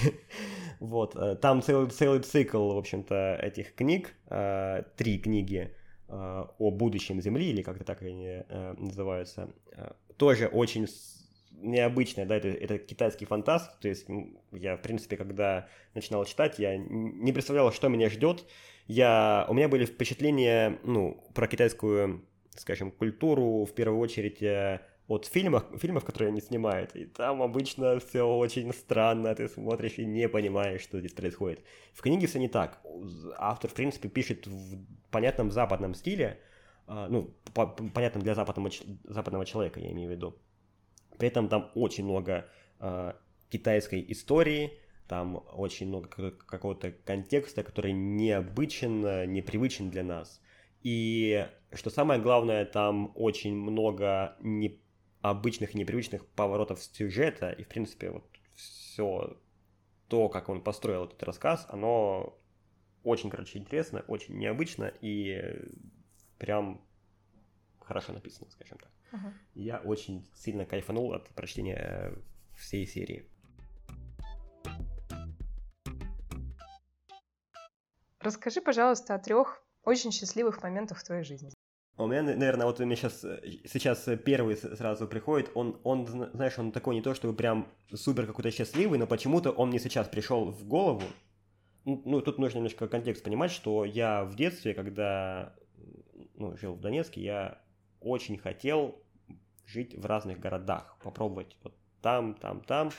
[0.80, 5.72] вот, э, там целый, целый цикл, в общем-то, этих книг, э, три книги
[6.08, 9.54] э, о будущем Земли, или как-то так они называются,
[10.18, 10.88] тоже очень
[11.52, 14.08] необычная, да, это, это китайский фантаст, то есть
[14.52, 18.46] я, в принципе, когда начинал читать, я не представлял, что меня ждет,
[18.88, 22.26] я, у меня были впечатления, ну, про китайскую,
[22.56, 24.42] скажем, культуру, в первую очередь,
[25.08, 30.06] от фильмов, фильмов, которые они снимают, и там обычно все очень странно, ты смотришь и
[30.06, 31.64] не понимаешь, что здесь происходит.
[31.94, 32.82] В книге все не так.
[33.38, 34.78] Автор, в принципе, пишет в
[35.12, 36.40] понятном западном стиле,
[36.88, 38.72] а, ну, по понятном для западного,
[39.04, 40.36] западного человека, я имею в виду.
[41.18, 42.46] При этом там очень много
[42.80, 43.14] э,
[43.50, 44.74] китайской истории,
[45.08, 50.42] там очень много какого-то контекста, который необычен, непривычен для нас.
[50.82, 54.80] И что самое главное, там очень много не
[55.22, 58.26] обычных и непривычных поворотов сюжета, и, в принципе, вот
[58.56, 59.38] все
[60.08, 62.38] то, как он построил этот рассказ, оно
[63.04, 65.42] очень, короче, интересно, очень необычно и
[66.38, 66.82] прям
[67.80, 68.92] хорошо написано, скажем так.
[69.12, 69.34] Uh-huh.
[69.54, 72.14] Я очень сильно кайфанул от прочтения
[72.56, 73.26] всей серии.
[78.26, 81.52] Расскажи, пожалуйста, о трех очень счастливых моментах в твоей жизни.
[81.96, 86.08] А у меня, наверное, вот у меня сейчас, э, сейчас первый сразу приходит, он, он,
[86.08, 90.08] знаешь, он такой не то, чтобы прям супер какой-то счастливый, но почему-то он мне сейчас
[90.08, 91.04] пришел в голову.
[91.86, 95.54] Ну, тут нужно немножко контекст понимать, что я в детстве, когда
[96.34, 97.62] ну, жил в Донецке, я
[98.00, 99.00] очень хотел
[99.68, 102.90] жить в разных городах, попробовать вот там, там, там,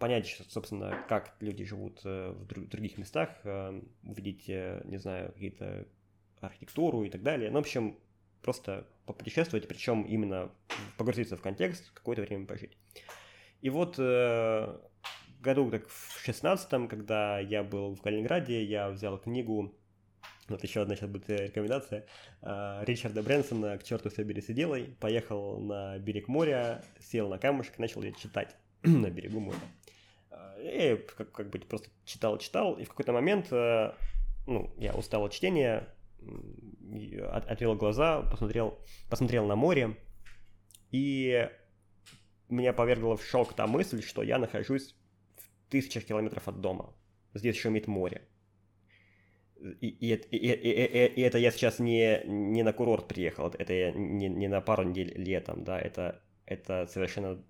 [0.00, 5.86] понять, собственно, как люди живут э, в других местах, э, увидеть, не знаю, какие-то
[6.40, 7.50] архитектуру и так далее.
[7.50, 7.98] Ну, в общем,
[8.42, 10.50] просто попутешествовать, причем именно
[10.98, 12.76] погрузиться в контекст, какое-то время пожить.
[13.60, 14.78] И вот э,
[15.40, 19.74] году так в шестнадцатом, когда я был в Калининграде, я взял книгу,
[20.48, 22.06] вот еще одна сейчас будет рекомендация,
[22.42, 27.38] э, Ричарда Брэнсона «К черту все берись и делай», поехал на берег моря, сел на
[27.38, 29.58] камушек, начал ее читать на берегу моря.
[30.30, 33.92] Э, и как, как бы просто читал-читал, и в какой-то момент, э,
[34.46, 35.88] ну, я устал от чтения,
[37.30, 38.78] от, отвел глаза, посмотрел,
[39.08, 39.96] посмотрел на море
[40.90, 41.48] и
[42.48, 44.94] меня повергла в шок та мысль, что я нахожусь
[45.36, 46.94] в тысячах километров от дома.
[47.34, 48.28] Здесь шумит море.
[49.80, 53.92] И, и, и, и, и это я сейчас не, не на курорт приехал, это я
[53.92, 57.42] не, не на пару недель летом, да, это, это совершенно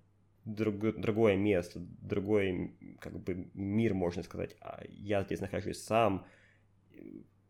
[0.45, 4.55] друг, другое место, другой как бы мир, можно сказать.
[4.61, 6.25] А я здесь нахожусь сам,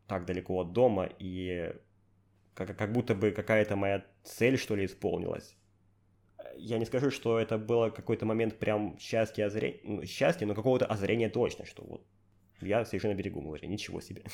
[0.08, 1.74] так далеко от дома, и
[2.54, 5.56] как, как будто бы какая-то моя цель, что ли, исполнилась.
[6.58, 10.86] Я не скажу, что это было какой-то момент прям счастья, озрения, ну, счастья, но какого-то
[10.86, 12.06] озрения точно, что вот
[12.62, 14.24] я на берегу моря, ничего себе.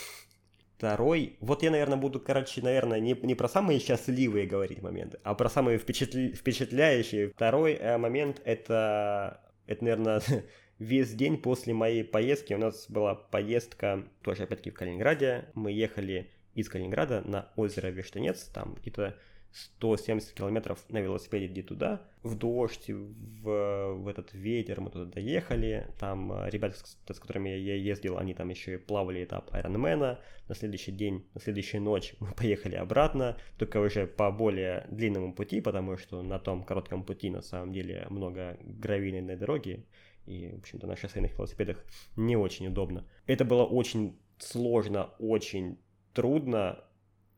[0.80, 5.36] Второй, вот я, наверное, буду, короче, наверное, не, не про самые счастливые говорить моменты, а
[5.36, 6.32] про самые впечатля...
[6.32, 7.32] впечатляющие.
[7.32, 10.22] Второй э, момент это, это, наверное,
[10.80, 12.54] весь день после моей поездки.
[12.54, 15.50] У нас была поездка тоже, опять-таки, в Калининграде.
[15.54, 19.18] Мы ехали из Калининграда на озеро Вештанец, там где-то
[19.52, 25.88] 170 километров на велосипеде иди туда, в дождь, в, в этот ветер мы туда доехали,
[26.00, 30.20] там э, ребята, с, с которыми я ездил, они там еще и плавали этап Айронмена,
[30.48, 35.62] на следующий день, на следующую ночь мы поехали обратно, только уже по более длинному пути,
[35.62, 39.86] потому что на том коротком пути на самом деле много гравийной дороги,
[40.26, 41.84] и, в общем-то, на шоссейных велосипедах
[42.16, 43.08] не очень удобно.
[43.26, 45.80] Это было очень сложно, очень
[46.14, 46.84] трудно,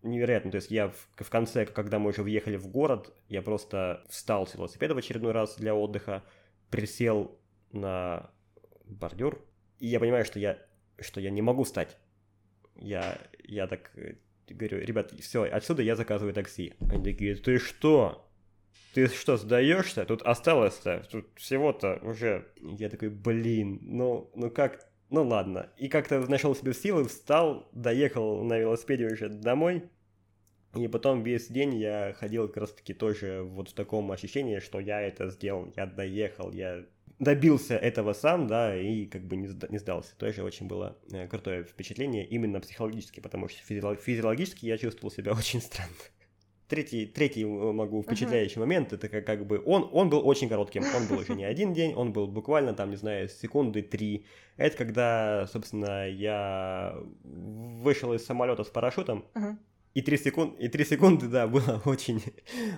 [0.04, 0.52] невероятно.
[0.52, 4.48] То есть я в, в конце, когда мы уже въехали в город, я просто встал
[4.48, 6.24] с велосипеда в очередной раз для отдыха,
[6.70, 7.40] присел
[7.72, 8.32] на
[8.86, 9.44] бордюр,
[9.80, 10.58] и я понимаю, что я,
[11.00, 11.98] что я не могу встать.
[12.76, 14.16] Я, я так э,
[14.48, 16.74] говорю, ребят, все, отсюда я заказываю такси.
[16.90, 18.28] Они такие, ты что?
[18.94, 20.06] Ты что, сдаешься?
[20.06, 22.48] Тут осталось-то, тут всего-то уже...
[22.62, 25.70] Я такой, блин, ну, ну как ну ладно.
[25.78, 29.84] И как-то нашел себе силы, встал, доехал на велосипеде уже домой.
[30.74, 34.80] И потом весь день я ходил как раз таки тоже вот в таком ощущении, что
[34.80, 36.86] я это сделал, я доехал, я
[37.20, 40.16] добился этого сам, да, и как бы не, не сдался.
[40.18, 45.62] Тоже очень было э, крутое впечатление именно психологически, потому что физиологически я чувствовал себя очень
[45.62, 45.92] странно
[46.72, 48.60] третий, третий э, могу впечатляющий uh-huh.
[48.62, 51.74] момент, это как, как бы, он, он был очень коротким, он был уже не один
[51.74, 54.26] день, он был буквально там, не знаю, секунды три.
[54.56, 59.58] Это когда, собственно, я вышел из самолета с парашютом, uh-huh.
[59.94, 62.22] И три, секунд, и три секунды, да, было очень,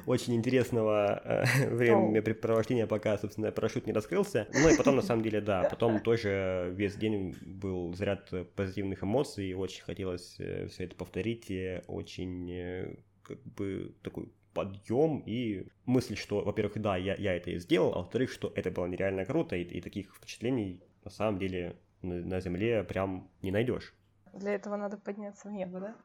[0.07, 4.47] очень интересного э, времяпрепровождения, пока, собственно, парашют не раскрылся.
[4.51, 9.53] Ну и потом, на самом деле, да, потом тоже весь день был заряд позитивных эмоций,
[9.53, 16.15] очень хотелось э, все это повторить, и очень э, как бы такой подъем и мысль,
[16.15, 19.55] что, во-первых, да, я, я это и сделал, а во-вторых, что это было нереально круто,
[19.55, 23.93] и, и таких впечатлений на самом деле на, на Земле прям не найдешь.
[24.33, 25.95] Для этого надо подняться в небо, да?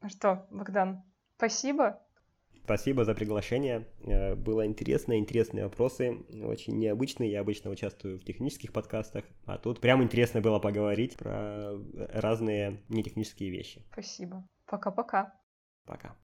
[0.00, 1.02] Ну что, Богдан,
[1.36, 2.00] спасибо.
[2.64, 3.88] Спасибо за приглашение.
[4.04, 7.30] Э, было интересно, интересные вопросы, очень необычные.
[7.30, 11.72] Я обычно участвую в технических подкастах, а тут прям интересно было поговорить про
[12.12, 13.82] разные нетехнические вещи.
[13.92, 14.46] Спасибо.
[14.66, 15.34] Пока-пока.
[15.84, 16.16] Пока.